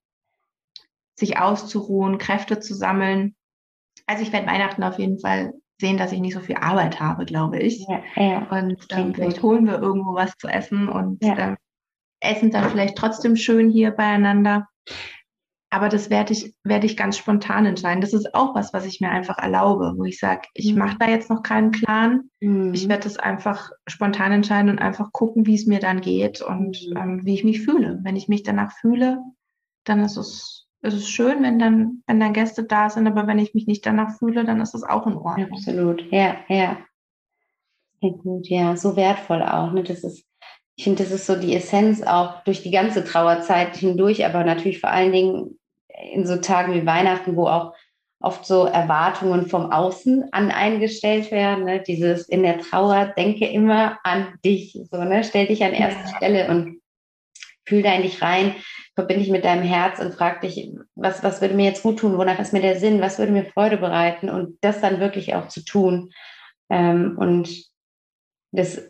[1.16, 3.36] sich auszuruhen, Kräfte zu sammeln.
[4.08, 7.26] Also ich werde Weihnachten auf jeden Fall sehen, dass ich nicht so viel Arbeit habe,
[7.26, 7.86] glaube ich.
[7.88, 8.48] Ja, ja.
[8.50, 11.56] Und ähm, vielleicht holen wir irgendwo was zu essen und ja.
[12.22, 14.68] Essen dann vielleicht trotzdem schön hier beieinander.
[15.72, 18.02] Aber das werde ich, werde ich ganz spontan entscheiden.
[18.02, 20.80] Das ist auch was, was ich mir einfach erlaube, wo ich sage, ich mhm.
[20.80, 22.30] mache da jetzt noch keinen Plan.
[22.40, 22.74] Mhm.
[22.74, 26.80] Ich werde das einfach spontan entscheiden und einfach gucken, wie es mir dann geht und
[26.90, 26.98] mhm.
[26.98, 28.00] ähm, wie ich mich fühle.
[28.04, 29.20] Wenn ich mich danach fühle,
[29.84, 33.40] dann ist es, ist es schön, wenn dann, wenn dann Gäste da sind, aber wenn
[33.40, 35.52] ich mich nicht danach fühle, dann ist es auch in Ordnung.
[35.52, 36.78] Absolut, ja, ja.
[38.02, 39.72] Sehr gut, ja, so wertvoll auch.
[39.74, 39.84] Ne?
[39.84, 40.26] Das ist
[40.80, 44.80] ich finde, das ist so die Essenz auch durch die ganze Trauerzeit hindurch, aber natürlich
[44.80, 45.60] vor allen Dingen
[46.14, 47.74] in so Tagen wie Weihnachten, wo auch
[48.22, 51.66] oft so Erwartungen vom Außen an eingestellt werden.
[51.66, 51.84] Ne?
[51.86, 55.26] Dieses in der Trauer, denke immer an dich, so, ne?
[55.26, 56.16] stell dich an erste ja.
[56.16, 56.80] Stelle und
[57.66, 58.56] fühl da in dich rein,
[58.96, 62.18] verbinde dich mit deinem Herz und frag dich, was, was würde mir jetzt gut tun,
[62.18, 65.50] wonach ist mir der Sinn, was würde mir Freude bereiten und das dann wirklich auch
[65.50, 66.14] zu tun.
[66.70, 67.66] Ähm, und
[68.54, 68.82] das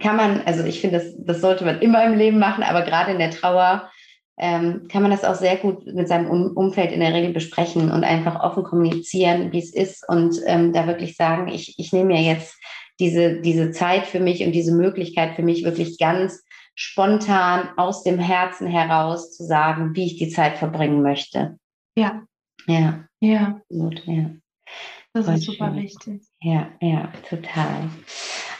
[0.00, 3.12] kann man, also ich finde, das, das sollte man immer im Leben machen, aber gerade
[3.12, 3.90] in der Trauer
[4.36, 7.90] ähm, kann man das auch sehr gut mit seinem um Umfeld in der Regel besprechen
[7.90, 12.14] und einfach offen kommunizieren, wie es ist und ähm, da wirklich sagen, ich, ich nehme
[12.14, 12.58] mir jetzt
[12.98, 18.18] diese, diese Zeit für mich und diese Möglichkeit für mich wirklich ganz spontan aus dem
[18.18, 21.58] Herzen heraus zu sagen, wie ich die Zeit verbringen möchte.
[21.96, 22.22] Ja.
[22.66, 23.04] Ja.
[23.20, 23.60] Ja.
[23.68, 24.30] Gut, ja.
[25.12, 26.22] Das ist super wichtig.
[26.40, 27.88] Ja, ja, total.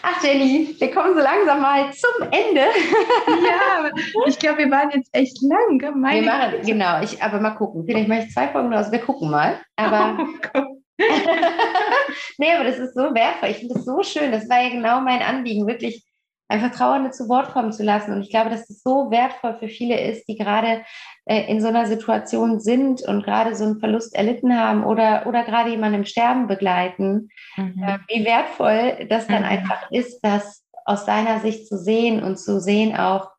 [0.07, 2.61] Ach, Jenny, wir kommen so langsam mal zum Ende.
[2.61, 3.91] ja,
[4.27, 5.79] ich glaube, wir waren jetzt echt lang.
[5.99, 7.85] Meine wir machen, genau, ich, aber mal gucken.
[7.87, 8.93] Vielleicht mache ich zwei Folgen raus.
[8.93, 9.61] Wir gucken mal.
[9.77, 10.19] Aber.
[10.55, 10.77] Oh
[12.39, 13.49] nee, aber das ist so wertvoll.
[13.49, 14.31] Ich finde das so schön.
[14.31, 16.05] Das war ja genau mein Anliegen, wirklich
[16.49, 18.13] einfach Trauernde zu Wort kommen zu lassen.
[18.13, 20.83] Und ich glaube, dass das so wertvoll für viele ist, die gerade
[21.25, 25.45] äh, in so einer Situation sind und gerade so einen Verlust erlitten haben oder, oder
[25.45, 27.29] gerade jemanden im Sterben begleiten.
[27.57, 27.83] Mhm.
[27.83, 29.49] Äh, wie wertvoll das dann mhm.
[29.49, 33.31] einfach ist, das aus deiner Sicht zu sehen und zu sehen auch,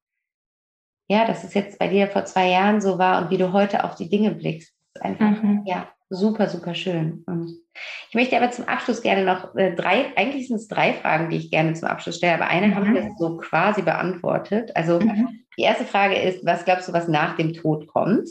[1.08, 3.84] ja, dass es jetzt bei dir vor zwei Jahren so war und wie du heute
[3.84, 4.74] auf die Dinge blickst.
[4.94, 5.62] Das ist einfach, mhm.
[5.66, 7.24] ja, super, super schön.
[7.28, 7.65] Und
[8.10, 11.38] ich möchte aber zum Abschluss gerne noch äh, drei, eigentlich sind es drei Fragen, die
[11.38, 12.76] ich gerne zum Abschluss stelle, aber eine mhm.
[12.76, 14.76] haben wir so quasi beantwortet.
[14.76, 15.46] Also mhm.
[15.58, 18.30] die erste Frage ist, was glaubst du, was nach dem Tod kommt?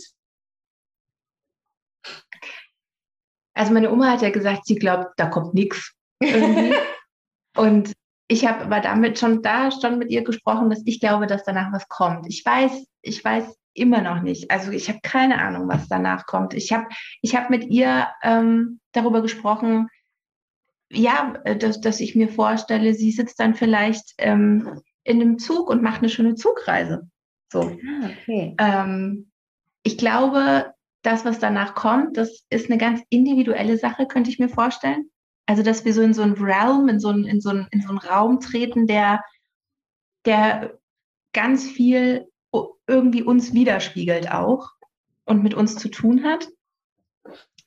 [3.54, 5.94] Also meine Oma hat ja gesagt, sie glaubt, da kommt nichts.
[7.56, 7.92] Und
[8.26, 11.72] ich habe aber damit schon da schon mit ihr gesprochen, dass ich glaube, dass danach
[11.72, 12.26] was kommt.
[12.28, 14.50] Ich weiß, ich weiß immer noch nicht.
[14.50, 16.54] Also ich habe keine Ahnung, was danach kommt.
[16.54, 16.86] Ich habe
[17.20, 19.88] ich hab mit ihr ähm, darüber gesprochen,
[20.90, 25.68] ja, äh, dass, dass ich mir vorstelle, sie sitzt dann vielleicht ähm, in einem Zug
[25.68, 27.08] und macht eine schöne Zugreise.
[27.52, 27.62] So.
[27.62, 28.54] Ah, okay.
[28.58, 29.30] Ähm,
[29.82, 30.72] ich glaube,
[31.02, 35.10] das, was danach kommt, das ist eine ganz individuelle Sache, könnte ich mir vorstellen.
[35.46, 37.82] Also, dass wir so in so einen Realm, in so einen, in so einen, in
[37.82, 39.22] so einen Raum treten, der,
[40.24, 40.78] der
[41.34, 42.26] ganz viel
[42.86, 44.70] irgendwie uns widerspiegelt auch
[45.24, 46.48] und mit uns zu tun hat.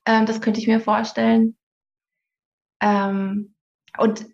[0.06, 1.56] Ähm, das könnte ich mir vorstellen.
[2.82, 3.56] Ähm,
[3.98, 4.26] und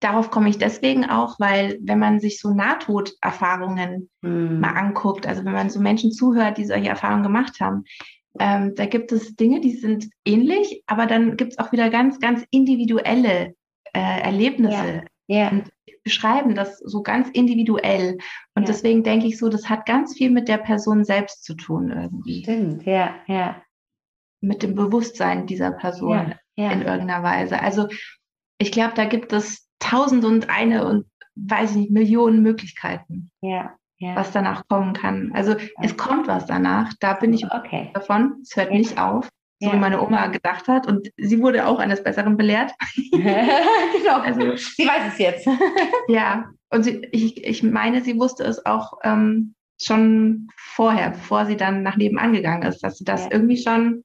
[0.00, 4.60] darauf komme ich deswegen auch, weil wenn man sich so Nahtoderfahrungen hm.
[4.60, 7.84] mal anguckt, also wenn man so Menschen zuhört, die solche Erfahrungen gemacht haben,
[8.38, 12.20] ähm, da gibt es Dinge, die sind ähnlich, aber dann gibt es auch wieder ganz,
[12.20, 13.54] ganz individuelle
[13.92, 15.02] äh, Erlebnisse.
[15.02, 15.02] Ja.
[15.30, 15.48] Ja.
[15.50, 15.70] Und
[16.02, 18.18] beschreiben das so ganz individuell.
[18.54, 18.66] Und ja.
[18.66, 22.42] deswegen denke ich so, das hat ganz viel mit der Person selbst zu tun irgendwie.
[22.42, 23.62] Stimmt, ja, ja.
[24.40, 26.72] Mit dem Bewusstsein dieser Person ja, ja.
[26.72, 27.60] in irgendeiner Weise.
[27.60, 27.86] Also
[28.58, 31.06] ich glaube, da gibt es tausend und eine und
[31.36, 33.30] weiß ich nicht, Millionen Möglichkeiten.
[33.40, 33.74] Ja.
[34.02, 34.16] Ja.
[34.16, 35.30] was danach kommen kann.
[35.34, 37.90] Also es kommt was danach, da bin ich okay.
[37.92, 38.78] davon, es hört ja.
[38.78, 39.28] nicht auf
[39.60, 39.74] so ja.
[39.74, 40.86] wie meine Oma gedacht hat.
[40.86, 42.72] Und sie wurde auch eines Besseren belehrt.
[43.12, 45.46] genau, also, sie weiß es jetzt.
[46.08, 51.56] ja, und sie, ich, ich meine, sie wusste es auch ähm, schon vorher, bevor sie
[51.56, 53.32] dann nach nebenan gegangen ist, dass sie das ja.
[53.32, 54.04] irgendwie schon,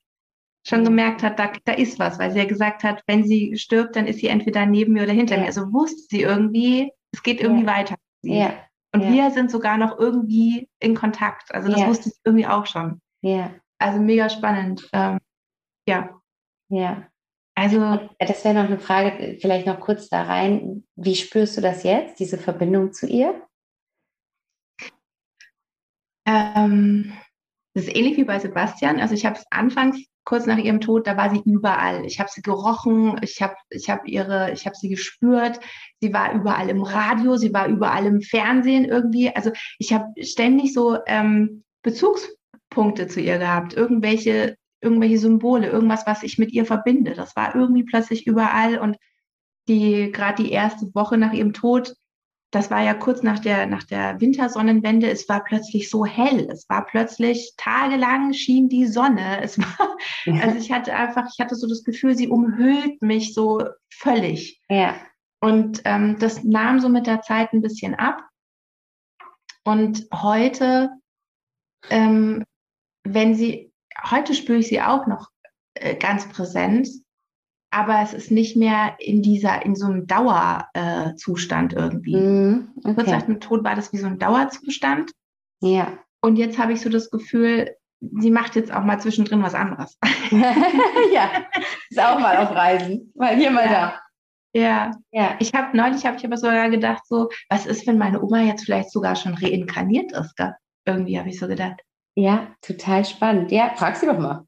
[0.68, 3.96] schon gemerkt hat, da, da ist was, weil sie ja gesagt hat, wenn sie stirbt,
[3.96, 5.42] dann ist sie entweder neben mir oder hinter ja.
[5.42, 5.48] mir.
[5.48, 7.96] Also wusste sie irgendwie, es geht irgendwie weiter.
[8.24, 8.54] Ja.
[8.94, 11.54] Und wir sind sogar noch irgendwie in Kontakt.
[11.54, 13.02] Also das wusste sie irgendwie auch schon.
[13.22, 13.52] Ja.
[13.78, 14.88] Also mega spannend.
[14.94, 15.20] Ähm,
[15.88, 16.22] ja.
[16.70, 17.08] Ja.
[17.58, 20.84] Also, das wäre noch eine Frage, vielleicht noch kurz da rein.
[20.96, 23.42] Wie spürst du das jetzt, diese Verbindung zu ihr?
[26.28, 27.14] Ähm,
[27.74, 29.00] das ist ähnlich wie bei Sebastian.
[29.00, 32.06] Also ich habe es anfangs kurz nach ihrem Tod, da war sie überall.
[32.06, 35.60] Ich habe sie gerochen, ich habe ich hab ihre, ich habe sie gespürt.
[36.02, 39.34] Sie war überall im Radio, sie war überall im Fernsehen irgendwie.
[39.36, 46.24] Also ich habe ständig so ähm, Bezugspunkte zu ihr gehabt, irgendwelche irgendwelche Symbole, irgendwas, was
[46.24, 47.14] ich mit ihr verbinde.
[47.14, 48.98] Das war irgendwie plötzlich überall und
[49.68, 51.96] die gerade die erste Woche nach ihrem Tod,
[52.52, 56.70] das war ja kurz nach der nach der Wintersonnenwende, es war plötzlich so hell, es
[56.70, 59.42] war plötzlich tagelang schien die Sonne.
[59.42, 59.98] Es war
[60.42, 64.62] also ich hatte einfach, ich hatte so das Gefühl, sie umhüllt mich so völlig.
[64.70, 64.96] Ja.
[65.42, 68.24] Und ähm, das nahm so mit der Zeit ein bisschen ab.
[69.64, 70.92] Und heute,
[71.90, 72.44] ähm,
[73.04, 73.72] wenn sie
[74.10, 75.30] heute spüre ich sie auch noch
[75.76, 76.88] äh, ganz präsent,
[77.72, 82.16] aber es ist nicht mehr in dieser, in so einem Dauerzustand äh, irgendwie.
[82.16, 82.94] Mm, okay.
[82.96, 85.12] Kurz nach dem Tod war das wie so ein Dauerzustand.
[85.62, 85.98] Ja.
[86.22, 89.98] Und jetzt habe ich so das Gefühl, sie macht jetzt auch mal zwischendrin was anderes.
[90.32, 91.30] ja,
[91.90, 93.72] ist auch mal auf Reisen, mal hier, mal ja.
[93.72, 94.00] da.
[94.56, 95.36] Ja, ja.
[95.40, 98.64] Ich habe neulich habe ich aber sogar gedacht, so, was ist, wenn meine Oma jetzt
[98.64, 100.36] vielleicht sogar schon reinkarniert ist?
[100.38, 100.54] Gell?
[100.86, 101.82] Irgendwie habe ich so gedacht.
[102.16, 103.52] Ja, total spannend.
[103.52, 104.46] Ja, frag sie doch mal.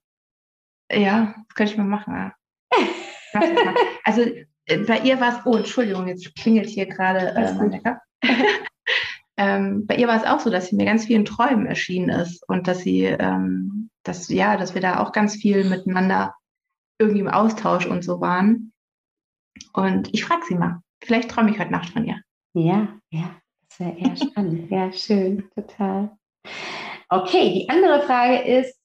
[0.91, 2.13] Ja, das könnte ich mal machen.
[2.13, 3.73] Ja.
[4.05, 4.21] also
[4.65, 8.01] äh, bei ihr war es, oh, Entschuldigung, jetzt klingelt hier gerade äh, mein Wecker.
[9.37, 12.47] ähm, bei ihr war es auch so, dass sie mir ganz vielen Träumen erschienen ist
[12.47, 16.35] und dass sie, ähm, dass, ja, dass wir da auch ganz viel miteinander
[16.99, 18.71] irgendwie im Austausch und so waren.
[19.73, 22.21] Und ich frage sie mal, vielleicht träume ich heute Nacht von ihr.
[22.53, 23.35] Ja, ja,
[23.67, 24.71] das wäre eher spannend.
[24.71, 26.17] ja, schön, total.
[27.09, 28.77] Okay, die andere Frage ist,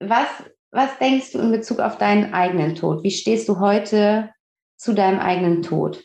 [0.00, 0.28] was,
[0.70, 3.04] was denkst du in Bezug auf deinen eigenen Tod?
[3.04, 4.32] Wie stehst du heute
[4.76, 6.04] zu deinem eigenen Tod?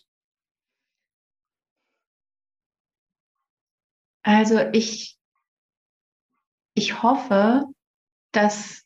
[4.23, 5.17] Also ich,
[6.75, 7.65] ich hoffe,
[8.31, 8.83] dass,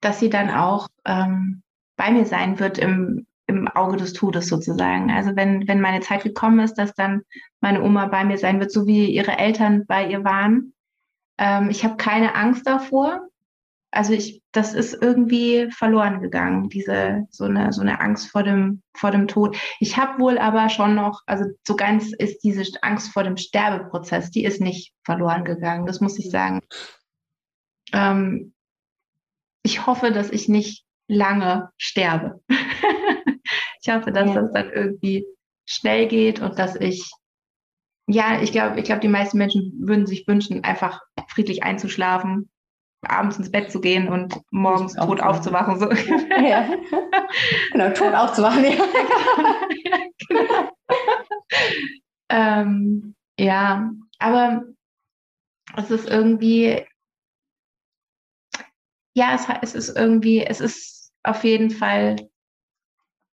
[0.00, 1.62] dass sie dann auch ähm,
[1.96, 5.10] bei mir sein wird im, im Auge des Todes sozusagen.
[5.10, 7.22] Also wenn, wenn meine Zeit gekommen ist, dass dann
[7.60, 10.72] meine Oma bei mir sein wird, so wie ihre Eltern bei ihr waren.
[11.38, 13.28] Ähm, ich habe keine Angst davor.
[13.90, 18.82] Also ich, das ist irgendwie verloren gegangen, diese so eine so eine Angst vor dem
[18.94, 19.56] vor dem Tod.
[19.80, 24.30] Ich habe wohl aber schon noch, also so ganz ist diese Angst vor dem Sterbeprozess,
[24.30, 25.86] die ist nicht verloren gegangen.
[25.86, 26.60] Das muss ich sagen.
[27.94, 28.52] Ähm,
[29.62, 32.40] ich hoffe, dass ich nicht lange sterbe.
[33.82, 34.42] ich hoffe, dass ja.
[34.42, 35.26] das dann irgendwie
[35.64, 37.10] schnell geht und dass ich,
[38.08, 42.48] ja, ich glaube, ich glaube, die meisten Menschen würden sich wünschen, einfach friedlich einzuschlafen,
[43.02, 45.78] abends ins Bett zu gehen und morgens tot aufzuwachen.
[45.78, 45.90] So.
[45.90, 46.68] Ja.
[47.72, 48.70] Genau, tot aufzuwachen, ja.
[50.28, 50.70] genau.
[52.30, 54.64] ähm, ja, aber
[55.76, 56.86] es ist irgendwie,
[59.14, 62.16] ja, es, es ist irgendwie, es ist auf jeden Fall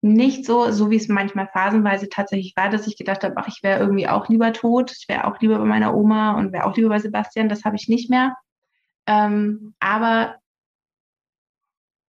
[0.02, 3.62] nicht so, so wie es manchmal phasenweise tatsächlich war, dass ich gedacht habe, ach, ich
[3.62, 6.76] wäre irgendwie auch lieber tot, ich wäre auch lieber bei meiner Oma und wäre auch
[6.76, 8.36] lieber bei Sebastian, das habe ich nicht mehr.
[9.06, 10.36] Ähm, aber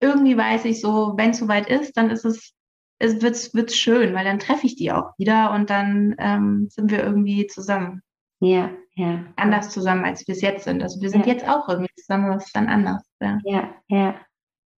[0.02, 2.54] irgendwie weiß ich so, wenn es soweit ist, dann ist es,
[2.98, 6.90] es wird's, wird's schön, weil dann treffe ich die auch wieder und dann ähm, sind
[6.90, 8.02] wir irgendwie zusammen.
[8.40, 9.24] Ja, ja.
[9.36, 10.82] Anders zusammen, als wir es jetzt sind.
[10.82, 11.34] Also wir sind ja.
[11.34, 13.04] jetzt auch irgendwie zusammen, aber es ist dann anders.
[13.22, 14.16] Ja, ja, ja,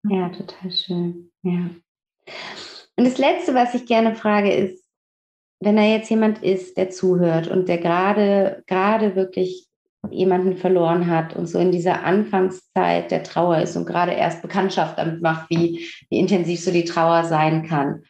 [0.04, 1.32] ja total schön.
[1.44, 1.70] Ja.
[2.98, 4.84] Und das Letzte, was ich gerne frage, ist,
[5.62, 9.68] wenn da jetzt jemand ist, der zuhört und der gerade, gerade wirklich
[10.12, 14.98] jemanden verloren hat und so in dieser Anfangszeit der Trauer ist und gerade erst Bekanntschaft
[14.98, 18.04] damit macht, wie, wie intensiv so die Trauer sein kann.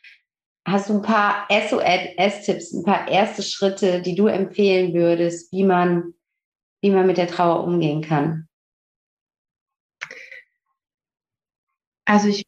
[0.68, 6.14] Hast du ein paar SOS-Tipps, ein paar erste Schritte, die du empfehlen würdest, wie man,
[6.82, 8.48] wie man mit der Trauer umgehen kann?
[12.06, 12.45] Also ich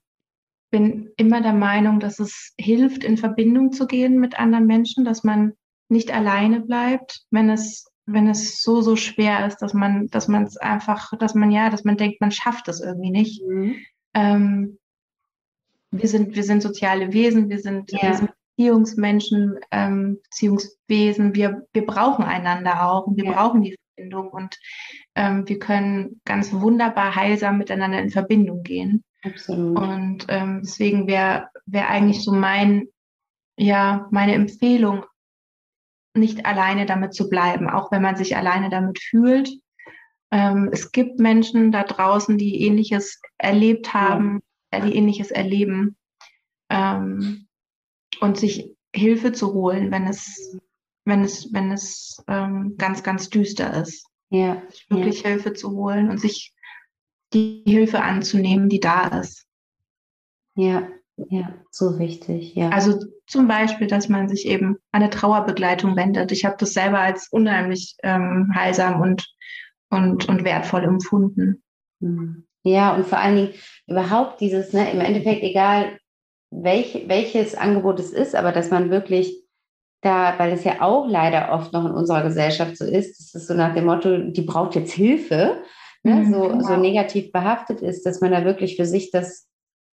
[0.78, 5.24] bin immer der Meinung, dass es hilft, in Verbindung zu gehen mit anderen Menschen, dass
[5.24, 5.54] man
[5.90, 10.44] nicht alleine bleibt, wenn es wenn es so so schwer ist, dass man dass man
[10.44, 13.44] es einfach, dass man ja, dass man denkt, man schafft es irgendwie nicht.
[13.44, 13.76] Mhm.
[14.14, 14.78] Ähm,
[15.90, 18.04] wir sind wir sind soziale Wesen, wir sind, ja.
[18.04, 21.34] wir sind Beziehungsmenschen, ähm, Beziehungswesen.
[21.34, 23.32] Wir wir brauchen einander auch und wir ja.
[23.32, 24.58] brauchen die Verbindung und
[25.16, 29.04] ähm, wir können ganz wunderbar heilsam miteinander in Verbindung gehen.
[29.30, 29.78] Absolut.
[29.78, 32.88] Und ähm, deswegen wäre wär eigentlich so mein,
[33.58, 35.06] ja, meine Empfehlung,
[36.14, 39.50] nicht alleine damit zu bleiben, auch wenn man sich alleine damit fühlt.
[40.32, 44.42] Ähm, es gibt Menschen da draußen, die Ähnliches erlebt haben,
[44.74, 44.82] ja.
[44.82, 45.96] die Ähnliches erleben
[46.70, 47.48] ähm,
[48.20, 50.58] und sich Hilfe zu holen, wenn es,
[51.06, 54.06] wenn es, wenn es ähm, ganz, ganz düster ist.
[54.30, 54.62] Ja.
[54.70, 55.30] Sich wirklich ja.
[55.30, 56.54] Hilfe zu holen und sich
[57.34, 59.46] die Hilfe anzunehmen, die da ist.
[60.56, 60.88] Ja,
[61.30, 62.70] ja, so wichtig, ja.
[62.70, 66.32] Also zum Beispiel, dass man sich eben an eine Trauerbegleitung wendet.
[66.32, 69.28] Ich habe das selber als unheimlich ähm, heilsam und,
[69.90, 71.64] und, und wertvoll empfunden.
[72.02, 72.46] Hm.
[72.64, 73.54] Ja, und vor allen Dingen
[73.88, 75.98] überhaupt dieses, ne, im Endeffekt egal,
[76.52, 79.44] welch, welches Angebot es ist, aber dass man wirklich
[80.02, 83.54] da, weil es ja auch leider oft noch in unserer Gesellschaft so ist, es so
[83.54, 85.64] nach dem Motto, die braucht jetzt Hilfe,
[86.08, 86.64] ne, mhm, so, genau.
[86.64, 89.48] so negativ behaftet ist, dass man da wirklich für sich das,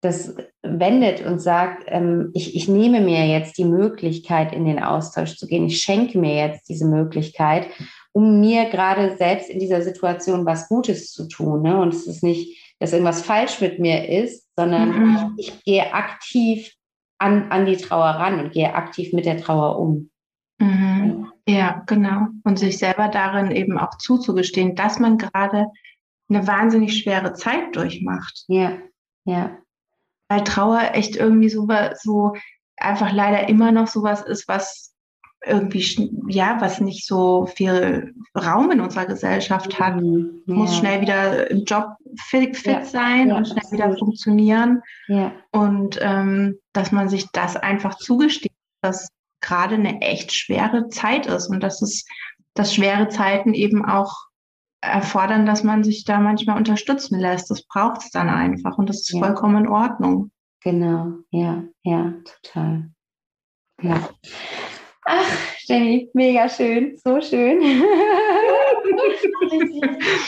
[0.03, 5.37] das wendet und sagt, ähm, ich, ich nehme mir jetzt die Möglichkeit, in den Austausch
[5.37, 5.67] zu gehen.
[5.67, 7.69] Ich schenke mir jetzt diese Möglichkeit,
[8.13, 11.63] um mir gerade selbst in dieser Situation was Gutes zu tun.
[11.63, 11.81] Ne?
[11.81, 15.34] Und es ist nicht, dass irgendwas falsch mit mir ist, sondern mhm.
[15.37, 16.72] ich, gehe aktiv
[17.18, 20.11] an, an die Trauer ran und gehe aktiv mit der Trauer um.
[20.59, 21.29] Mhm.
[21.47, 22.29] Ja, genau.
[22.45, 25.67] Und sich selber darin eben auch zuzugestehen, dass man gerade
[26.31, 28.45] eine wahnsinnig schwere Zeit durchmacht.
[28.49, 28.79] Ja,
[29.25, 29.57] ja.
[30.29, 31.69] Weil Trauer echt irgendwie so,
[32.01, 32.35] so
[32.77, 34.95] einfach leider immer noch sowas ist, was
[35.45, 39.97] irgendwie, ja, was nicht so viel Raum in unserer Gesellschaft hat.
[39.97, 40.55] Mhm, ja.
[40.55, 41.95] Muss schnell wieder im Job
[42.29, 42.85] fit, fit ja.
[42.85, 43.87] sein ja, und schnell absolut.
[43.87, 44.83] wieder funktionieren.
[45.51, 48.53] Und ähm, dass man sich das einfach zugesteht,
[48.83, 49.09] dass
[49.41, 52.05] gerade eine echt schwere Zeit ist und dass es,
[52.55, 54.13] dass schwere Zeiten eben auch
[54.81, 57.51] erfordern, dass man sich da manchmal unterstützen lässt.
[57.51, 59.21] Das braucht es dann einfach und das ist ja.
[59.21, 60.31] vollkommen in Ordnung.
[60.63, 62.91] Genau, ja, ja, total.
[63.83, 64.09] Ja.
[65.07, 67.61] Ach, Jenny, mega schön, so schön.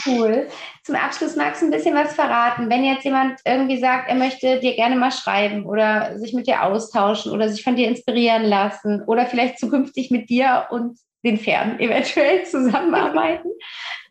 [0.05, 0.47] cool.
[0.83, 2.69] Zum Abschluss magst du ein bisschen was verraten.
[2.69, 6.63] Wenn jetzt jemand irgendwie sagt, er möchte dir gerne mal schreiben oder sich mit dir
[6.63, 11.79] austauschen oder sich von dir inspirieren lassen oder vielleicht zukünftig mit dir und den Pferden
[11.79, 13.49] eventuell zusammenarbeiten.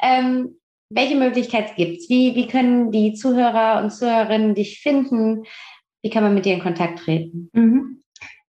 [0.02, 0.56] ähm,
[0.94, 2.10] welche Möglichkeit gibt es?
[2.10, 5.44] Wie, wie können die Zuhörer und Zuhörerinnen dich finden?
[6.02, 7.48] Wie kann man mit dir in Kontakt treten?
[7.54, 8.02] Mhm.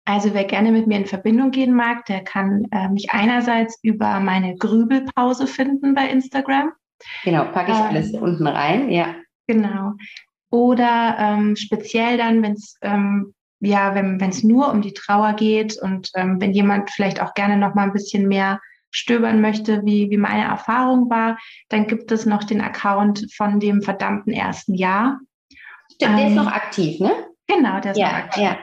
[0.03, 4.19] Also wer gerne mit mir in Verbindung gehen mag, der kann äh, mich einerseits über
[4.19, 6.73] meine Grübelpause finden bei Instagram.
[7.23, 9.15] Genau, packe ich ähm, alles unten rein, ja.
[9.47, 9.93] Genau.
[10.51, 13.33] Oder ähm, speziell dann, wenn es ähm,
[13.65, 17.57] ja, wenn es nur um die Trauer geht und ähm, wenn jemand vielleicht auch gerne
[17.57, 18.59] noch mal ein bisschen mehr
[18.91, 21.37] stöbern möchte, wie, wie meine Erfahrung war,
[21.69, 25.19] dann gibt es noch den Account von dem verdammten ersten Jahr.
[25.93, 27.11] Stimmt, ähm, der ist noch aktiv, ne?
[27.47, 28.43] Genau, der ist ja, noch aktiv.
[28.43, 28.57] Ja.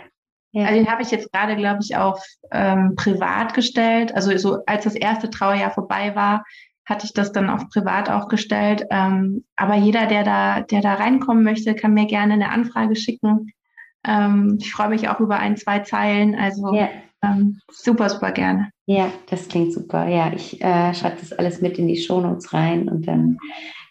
[0.52, 0.66] Ja.
[0.66, 4.14] Also den habe ich jetzt gerade, glaube ich, auf ähm, privat gestellt.
[4.14, 6.44] Also so als das erste Trauerjahr vorbei war,
[6.84, 8.84] hatte ich das dann auf privat auch gestellt.
[8.90, 13.52] Ähm, aber jeder, der da, der da reinkommen möchte, kann mir gerne eine Anfrage schicken.
[14.06, 16.34] Ähm, ich freue mich auch über ein, zwei Zeilen.
[16.34, 16.88] Also ja.
[17.22, 18.70] ähm, super, super gerne.
[18.86, 20.08] Ja, das klingt super.
[20.08, 23.38] Ja, ich äh, schreibe das alles mit in die Shownotes rein und dann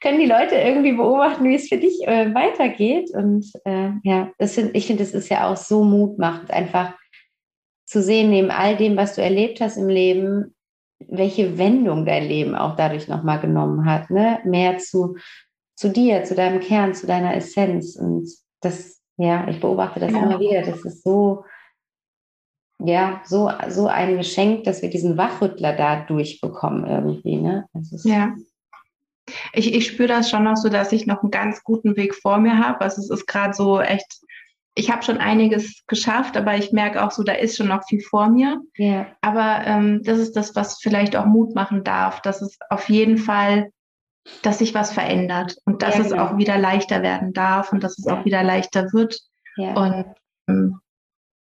[0.02, 3.12] können die Leute irgendwie beobachten, wie es für dich äh, weitergeht.
[3.12, 6.94] Und äh, ja, das sind, ich finde, das ist ja auch so mutmachend, einfach
[7.86, 10.56] zu sehen, neben all dem, was du erlebt hast im Leben,
[11.08, 14.10] welche Wendung dein Leben auch dadurch nochmal genommen hat.
[14.10, 14.40] Ne?
[14.44, 15.18] Mehr zu,
[15.76, 17.96] zu dir, zu deinem Kern, zu deiner Essenz.
[17.96, 18.30] Und
[18.62, 20.24] das, ja, ich beobachte das ja.
[20.24, 20.62] immer wieder.
[20.62, 21.46] Das ist so,
[22.80, 27.38] ja, so, so ein Geschenk, dass wir diesen Wachrüttler da durchbekommen irgendwie.
[27.38, 27.68] Ne?
[28.04, 28.34] ja.
[29.54, 32.40] Ich, ich spüre das schon noch so, dass ich noch einen ganz guten Weg vor
[32.40, 32.82] mir habe.
[32.82, 34.22] Also es ist gerade so echt,
[34.74, 38.02] ich habe schon einiges geschafft, aber ich merke auch so, da ist schon noch viel
[38.02, 38.60] vor mir.
[38.80, 39.06] Yeah.
[39.22, 43.20] Aber ähm, das ist das, was vielleicht auch Mut machen darf, dass es auf jeden
[43.20, 43.72] Fall,
[44.44, 46.16] dass sich was verändert und dass ja, genau.
[46.16, 49.20] es auch wieder leichter werden darf und dass es auch wieder leichter wird.
[49.58, 49.74] Ja.
[49.74, 50.06] Und
[50.48, 50.80] ähm,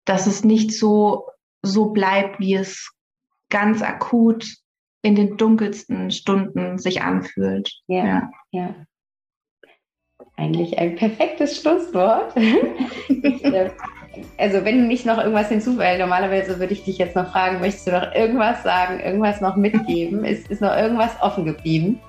[0.05, 1.27] dass es nicht so,
[1.61, 2.91] so bleibt, wie es
[3.49, 4.45] ganz akut
[5.03, 7.71] in den dunkelsten Stunden sich anfühlt.
[7.87, 8.31] Ja, ja.
[8.51, 8.75] ja.
[10.37, 12.35] Eigentlich ein perfektes Schlusswort.
[13.07, 13.69] äh,
[14.37, 17.91] also wenn nicht noch irgendwas hinzufügen, normalerweise würde ich dich jetzt noch fragen, möchtest du
[17.91, 20.25] noch irgendwas sagen, irgendwas noch mitgeben?
[20.25, 21.99] ist, ist noch irgendwas offen geblieben?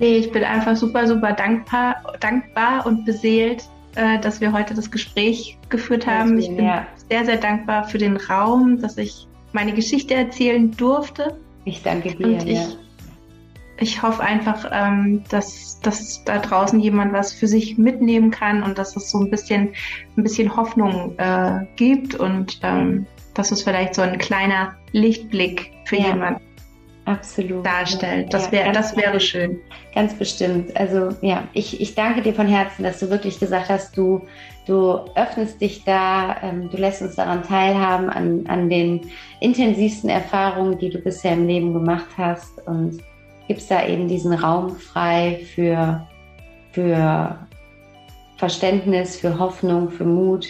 [0.00, 4.90] Nee, ich bin einfach super, super dankbar, dankbar und beseelt, äh, dass wir heute das
[4.90, 6.38] Gespräch geführt haben.
[6.38, 6.70] Ich bin
[7.10, 11.38] sehr, sehr dankbar für den Raum, dass ich meine Geschichte erzählen durfte.
[11.66, 12.26] Ich danke dir.
[12.28, 12.68] Und ich, ja.
[13.78, 18.78] ich hoffe einfach, ähm, dass, dass da draußen jemand was für sich mitnehmen kann und
[18.78, 19.74] dass es so ein bisschen,
[20.16, 25.96] ein bisschen Hoffnung äh, gibt und ähm, dass es vielleicht so ein kleiner Lichtblick für
[25.96, 26.06] ja.
[26.06, 26.49] jemanden
[27.12, 27.64] Absolut.
[27.64, 28.32] darstellt.
[28.32, 29.58] Das, wär, das wäre schön.
[29.94, 30.76] Ganz bestimmt.
[30.76, 34.26] Also ja, ich, ich danke dir von Herzen, dass du wirklich gesagt hast, du,
[34.66, 39.10] du öffnest dich da, ähm, du lässt uns daran teilhaben, an, an den
[39.40, 43.02] intensivsten Erfahrungen, die du bisher im Leben gemacht hast und
[43.48, 46.06] gibst da eben diesen Raum frei für,
[46.72, 47.36] für
[48.36, 50.46] Verständnis, für Hoffnung, für Mut.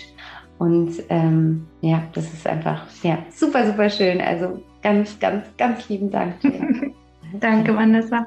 [0.60, 4.20] Und ähm, ja, das ist einfach ja, super, super schön.
[4.20, 6.34] Also Ganz, ganz, ganz lieben Dank.
[7.40, 8.26] Danke, Vanessa.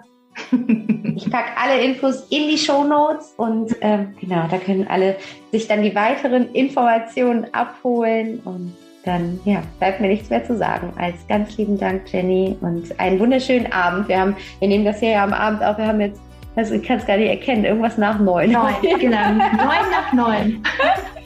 [1.16, 5.18] ich packe alle Infos in die Show Notes und ähm, genau, da können alle
[5.52, 8.74] sich dann die weiteren Informationen abholen und
[9.06, 13.20] dann ja, bleibt mir nichts mehr zu sagen als ganz lieben Dank, Jenny, und einen
[13.20, 14.08] wunderschönen Abend.
[14.08, 16.22] Wir haben, wir nehmen das hier ja am Abend auf, wir haben jetzt,
[16.56, 18.52] also ich kann es gar nicht erkennen, irgendwas nach neun.
[18.52, 20.64] Neun, genau, neun nach neun.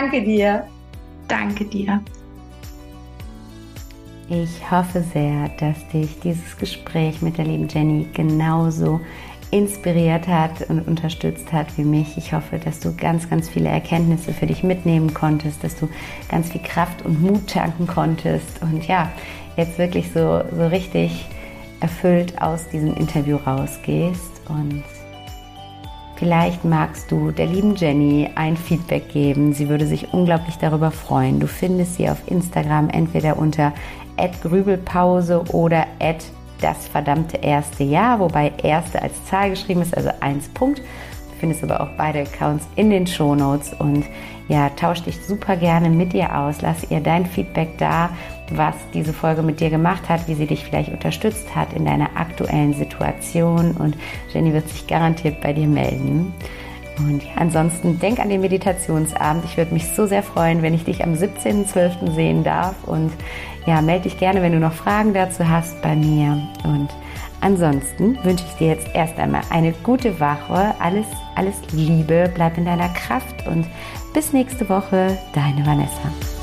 [0.00, 0.64] Danke dir.
[1.26, 2.00] Danke dir.
[4.28, 9.00] Ich hoffe sehr, dass dich dieses Gespräch mit der lieben Jenny genauso
[9.50, 12.16] inspiriert hat und unterstützt hat wie mich.
[12.16, 15.88] Ich hoffe, dass du ganz, ganz viele Erkenntnisse für dich mitnehmen konntest, dass du
[16.30, 19.10] ganz viel Kraft und Mut tanken konntest und ja,
[19.56, 21.26] jetzt wirklich so, so richtig
[21.80, 24.84] erfüllt aus diesem Interview rausgehst und
[26.18, 29.52] Vielleicht magst du der lieben Jenny ein Feedback geben.
[29.52, 31.38] Sie würde sich unglaublich darüber freuen.
[31.38, 33.72] Du findest sie auf Instagram entweder unter
[34.42, 35.86] Grübelpause oder
[36.60, 40.80] das verdammte erste Jahr, wobei erste als Zahl geschrieben ist, also 1 Punkt.
[40.80, 44.04] Du findest aber auch beide Accounts in den Show Notes und
[44.48, 46.62] ja, tausch dich super gerne mit ihr aus.
[46.62, 48.10] Lass ihr dein Feedback da,
[48.56, 52.16] was diese Folge mit dir gemacht hat, wie sie dich vielleicht unterstützt hat in deiner
[52.16, 53.96] aktuellen Situation und
[54.32, 56.32] Jenny wird sich garantiert bei dir melden.
[56.98, 59.44] Und ja, ansonsten denk an den Meditationsabend.
[59.44, 62.12] Ich würde mich so sehr freuen, wenn ich dich am 17.12.
[62.14, 62.74] sehen darf.
[62.86, 63.12] Und
[63.66, 66.42] ja, melde dich gerne, wenn du noch Fragen dazu hast bei mir.
[66.64, 66.88] Und
[67.40, 70.74] ansonsten wünsche ich dir jetzt erst einmal eine gute Woche.
[70.80, 71.06] Alles,
[71.36, 73.66] alles Liebe, bleib in deiner Kraft und
[74.12, 76.37] bis nächste Woche, deine Vanessa.